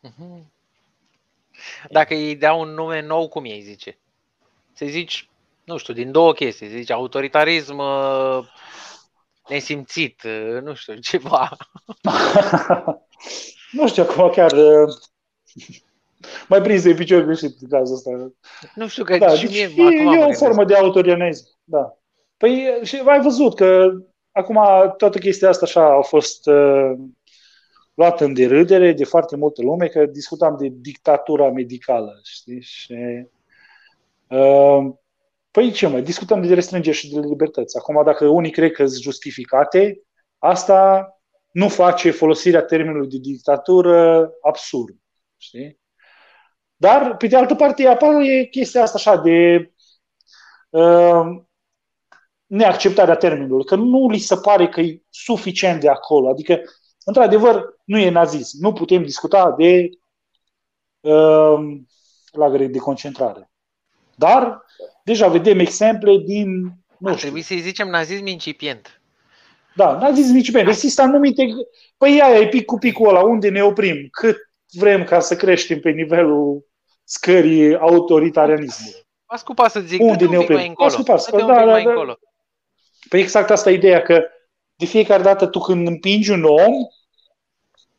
[0.00, 0.52] Mhm.
[1.90, 3.98] Dacă îi dea un nume nou, cum ei zice?
[4.72, 5.28] Să zici,
[5.64, 6.68] nu știu, din două chestii.
[6.68, 8.38] Zici autoritarism uh,
[9.48, 11.56] nesimțit, uh, nu știu, ceva.
[13.72, 14.94] nu știu acum chiar uh,
[16.48, 18.10] mai prins de picior greșit în cazul ăsta.
[18.74, 21.98] Nu știu că da, și deci mie, e, e o formă de autorianism, da.
[22.36, 23.90] Păi și ai văzut că
[24.32, 24.60] acum
[24.96, 26.92] toată chestia asta așa a fost uh,
[27.94, 32.60] luată în derâdere de foarte multă lume, că discutam de dictatura medicală, știi?
[32.60, 32.94] Și,
[34.28, 34.92] uh,
[35.50, 37.78] păi ce mai, discutăm de restrângeri și de libertăți.
[37.78, 40.02] Acum, dacă unii cred că sunt justificate,
[40.38, 41.10] asta
[41.56, 44.96] nu face folosirea termenului de dictatură absurd.
[45.36, 45.80] Știi?
[46.76, 49.70] Dar, pe de altă parte, apare chestia asta așa de
[50.70, 51.22] uh,
[52.46, 56.28] neacceptarea termenului, că nu li se pare că e suficient de acolo.
[56.28, 56.60] Adică,
[57.04, 58.56] într-adevăr, nu e nazism.
[58.60, 59.88] Nu putem discuta de
[61.00, 61.58] uh,
[62.32, 63.50] lagăre de concentrare.
[64.14, 64.62] Dar,
[65.04, 66.50] deja vedem exemple din...
[66.98, 69.00] Nu Ar trebui să-i zicem nazism incipient.
[69.76, 70.68] Da, nazism incipient.
[70.68, 71.46] Există anumite...
[71.96, 73.20] Păi aia e pic cu picul ăla.
[73.20, 74.08] Unde ne oprim?
[74.10, 74.36] Cât
[74.72, 76.66] vrem ca să creștem pe nivelul
[77.04, 79.06] scării autoritarianismului.
[79.26, 80.56] Pas cu pas să zic, Unde ne oprim?
[80.56, 80.88] Mai încolo.
[80.88, 81.30] Pas cu pas.
[81.30, 82.18] Da, da, da, încolo.
[83.08, 84.24] Păi exact asta e ideea, că
[84.76, 86.74] de fiecare dată tu când împingi un om,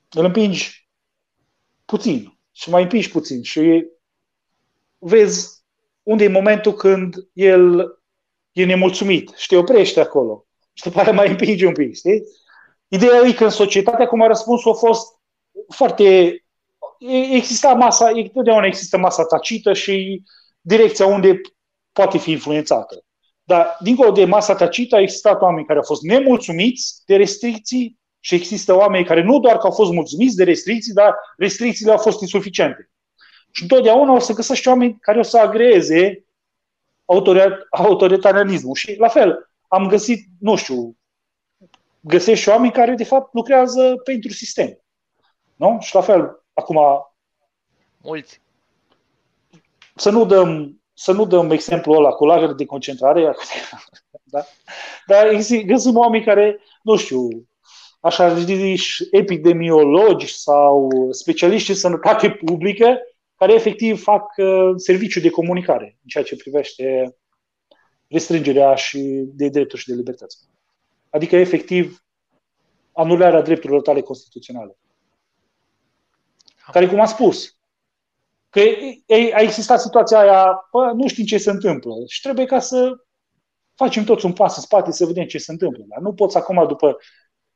[0.09, 0.89] îl împingi
[1.85, 3.85] puțin și mai împingi puțin și
[4.97, 5.63] vezi
[6.03, 7.91] unde e momentul când el
[8.51, 10.47] e nemulțumit și te oprește acolo
[10.77, 12.23] și după aceea mai împingi un pic, știi?
[12.87, 15.07] Ideea e că în societate acum răspunsul a fost
[15.75, 16.37] foarte
[17.31, 20.23] exista masa, întotdeauna există masa tacită și
[20.61, 21.41] direcția unde
[21.91, 23.05] poate fi influențată.
[23.43, 28.35] Dar, dincolo de masa tacită, au existat oameni care au fost nemulțumiți de restricții și
[28.35, 32.21] există oameni care nu doar că au fost mulțumiți de restricții, dar restricțiile au fost
[32.21, 32.89] insuficiente.
[33.51, 36.25] Și întotdeauna o să găsești oameni care o să agreze
[37.69, 38.75] autoritarianismul.
[38.75, 40.98] Și, la fel, am găsit, nu știu,
[41.99, 44.80] găsești și oameni care, de fapt, lucrează pentru sistem.
[45.56, 45.77] Nu?
[45.81, 46.80] Și, la fel, Acum,
[48.02, 48.41] mulți.
[49.95, 53.22] Să nu dăm, să nu dăm exemplul ăla cu lagăre de concentrare,
[54.23, 54.45] da?
[55.06, 55.30] dar
[55.65, 57.27] găsim oameni care, nu știu,
[57.99, 62.98] așa zici, epidemiologi sau specialiști în sănătate publică,
[63.35, 67.15] care efectiv fac uh, serviciu de comunicare în ceea ce privește
[68.07, 70.38] restrângerea și de drepturi și de libertăți.
[71.09, 72.03] Adică, efectiv,
[72.91, 74.77] anularea drepturilor tale constituționale
[76.71, 77.57] care, cum am spus,
[78.49, 78.59] că
[79.34, 82.91] a existat situația aia, bă, nu știm ce se întâmplă și trebuie ca să
[83.75, 85.84] facem toți un pas în spate să vedem ce se întâmplă.
[85.88, 86.97] Dar nu poți acum, după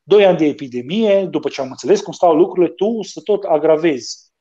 [0.03, 4.32] 2 ani de epidemie, după ce am înțeles cum stau lucrurile, tu să tot agravezi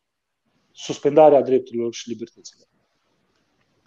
[0.73, 2.67] suspendarea drepturilor și libertăților.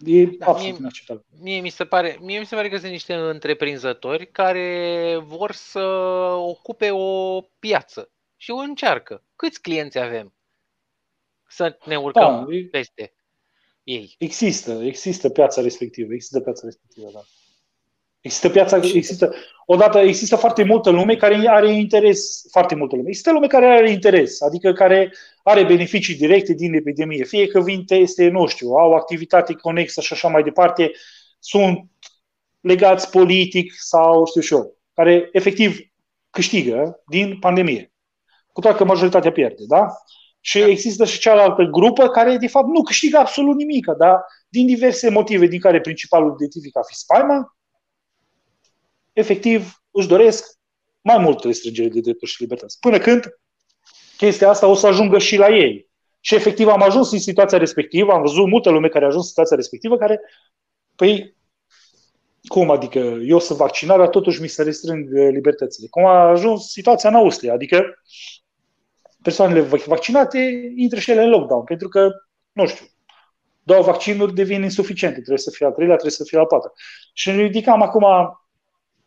[0.06, 1.24] E da, absolut inacceptabil.
[1.40, 5.80] Mie mi, se pare, mie mi se pare că sunt niște întreprinzători care vor să
[6.36, 9.22] ocupe o piață și o încearcă.
[9.36, 10.34] Câți clienți avem?
[11.54, 13.14] să ne urcăm da, peste
[13.82, 14.14] ei.
[14.18, 17.24] Există, există piața respectivă, există piața respectivă, da.
[18.24, 19.34] Există piața, există,
[19.66, 23.08] odată există foarte multă lume care are interes, foarte multă lume.
[23.08, 27.24] Există lume care are interes, adică care are beneficii directe din epidemie.
[27.24, 30.90] Fie că vin teste, nu știu, au activitate conexă și așa mai departe,
[31.38, 31.90] sunt
[32.60, 35.78] legați politic sau știu și eu, care efectiv
[36.30, 37.92] câștigă din pandemie.
[38.52, 39.86] Cu toate că majoritatea pierde, da?
[40.40, 40.66] Și da.
[40.66, 45.46] există și cealaltă grupă care, de fapt, nu câștigă absolut nimic, dar din diverse motive,
[45.46, 47.54] din care principalul identific a fi spaima,
[49.14, 50.58] efectiv își doresc
[51.00, 52.78] mai mult restrângere de drepturi și libertăți.
[52.80, 53.24] Până când
[54.16, 55.88] chestia asta o să ajungă și la ei.
[56.20, 59.28] Și efectiv am ajuns în situația respectivă, am văzut multă lume care a ajuns în
[59.28, 60.20] situația respectivă, care,
[60.96, 61.36] păi,
[62.42, 65.86] cum adică eu sunt vaccinat, dar totuși mi se restrâng uh, libertățile.
[65.90, 68.02] Cum a ajuns situația în Austria, adică
[69.22, 72.10] persoanele vaccinate intră și ele în lockdown, pentru că,
[72.52, 72.86] nu știu,
[73.62, 76.76] două vaccinuri devin insuficiente, trebuie să fie al treilea, trebuie să fie al patrulea.
[77.12, 78.04] Și ne ridicam acum,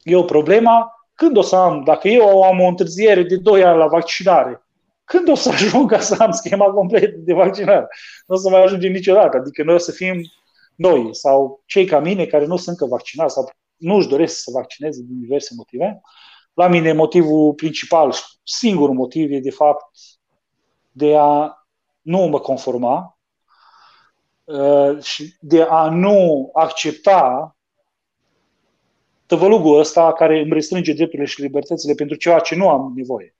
[0.09, 3.87] eu problema, când o să am, dacă eu am o întârziere de 2 ani la
[3.87, 4.61] vaccinare,
[5.03, 7.87] când o să ajung ca să am schema completă de vaccinare?
[8.27, 9.37] Nu o să mai ajungem niciodată.
[9.37, 10.21] Adică noi o să fim
[10.75, 14.51] noi sau cei ca mine care nu sunt încă vaccinați sau nu își doresc să
[14.53, 16.01] vaccineze din diverse motive.
[16.53, 18.13] La mine motivul principal,
[18.43, 19.85] singurul motiv e de fapt
[20.91, 21.53] de a
[22.01, 23.17] nu mă conforma
[24.43, 27.56] uh, și de a nu accepta
[29.27, 33.35] tăvălugul ăsta care îmi restrânge drepturile și libertățile pentru ceva ce nu am nevoie.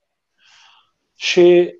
[1.16, 1.76] Și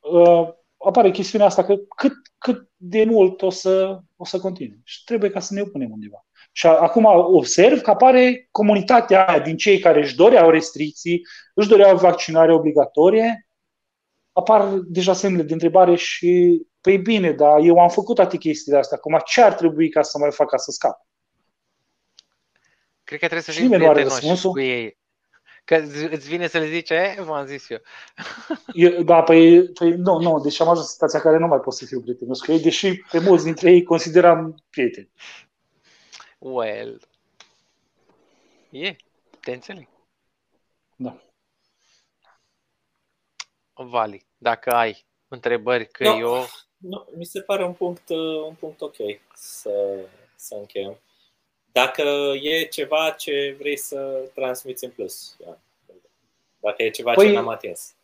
[0.00, 4.80] uh, apare chestiunea asta că cât, cât de mult o să, o să continue.
[4.84, 6.26] Și trebuie ca să ne opunem undeva.
[6.52, 7.04] Și acum
[7.34, 11.22] observ că apare comunitatea aia din cei care își doreau restricții,
[11.54, 13.48] își doreau vaccinare obligatorie,
[14.32, 18.96] apar deja semnele de întrebare și, păi bine, dar eu am făcut toate chestiile astea,
[18.96, 21.06] acum ce ar trebui ca să mai fac ca să scap?
[23.06, 24.98] Cred că trebuie să fim prietenoși cu ei.
[25.64, 25.74] Că
[26.10, 27.78] îți vine să le zici, e, v-am zis eu.
[28.92, 31.74] eu da, păi, păi nu, nu, deci am ajuns în situația care nu mai pot
[31.74, 35.10] să fiu prietenos cu ei, deși pe mulți dintre ei consideram prieteni.
[36.38, 37.00] Well,
[38.70, 38.96] e,
[39.40, 39.88] te înțeleg.
[40.96, 41.20] Da.
[43.72, 46.46] Vali, dacă ai întrebări, că no, eu...
[46.76, 48.08] No, mi se pare un punct,
[48.48, 48.96] un punct ok
[49.34, 49.70] să,
[50.36, 51.00] să încheiem.
[51.76, 52.02] Dacă
[52.42, 55.36] e ceva ce vrei să transmiți în plus,
[56.58, 57.94] dacă e ceva păi, ce n-am atins.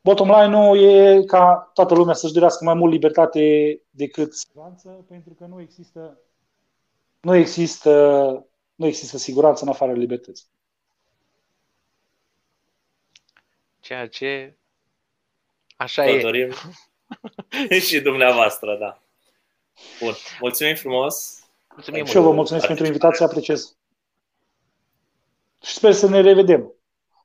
[0.00, 5.44] Bottom line-ul e ca toată lumea să-și dorească mai mult libertate decât siguranță, pentru că
[5.44, 6.18] nu există,
[7.20, 7.90] nu există,
[8.74, 10.46] nu există siguranță în afară libertății.
[13.80, 14.54] Ceea ce
[15.76, 16.20] așa Vă e.
[16.20, 16.50] dorim
[17.88, 19.02] și dumneavoastră, da.
[20.00, 20.14] Bun.
[20.40, 21.39] Mulțumim frumos.
[21.74, 23.76] Mulțumim și eu vă mulțumesc pentru invitație, apreciez.
[25.62, 26.72] Și sper să ne revedem.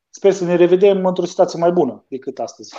[0.10, 2.76] Sper să ne revedem într-o situație mai bună decât astăzi.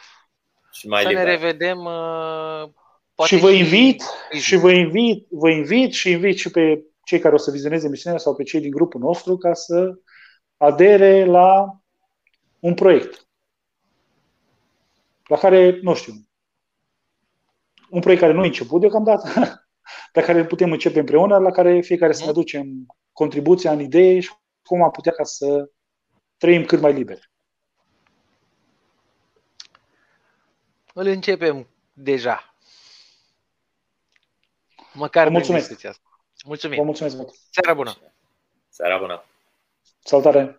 [0.78, 1.24] și mai să liber.
[1.24, 2.68] ne revedem uh,
[3.14, 4.02] poate și vă invit,
[4.32, 7.86] și, și vă invit, vă invit și invit și pe cei care o să vizioneze
[7.86, 9.98] emisiunea sau pe cei din grupul nostru ca să
[10.56, 11.80] adere la
[12.58, 13.28] un proiect
[15.30, 16.12] la care, nu știu,
[17.90, 19.28] un proiect care nu e început deocamdată,
[20.12, 24.20] pe care îl putem începe împreună, la care fiecare să ne aducem contribuția în idee
[24.20, 24.30] și
[24.62, 25.70] cum am putea ca să
[26.36, 27.30] trăim cât mai liber.
[30.94, 32.54] Îl începem deja.
[34.92, 35.80] Măcar Vă mulțumesc.
[36.44, 36.78] Mulțumim.
[36.78, 37.34] Vă mulțumesc mult.
[37.50, 37.96] Seara bună.
[38.68, 39.24] Seara bună.
[40.04, 40.56] Salutare.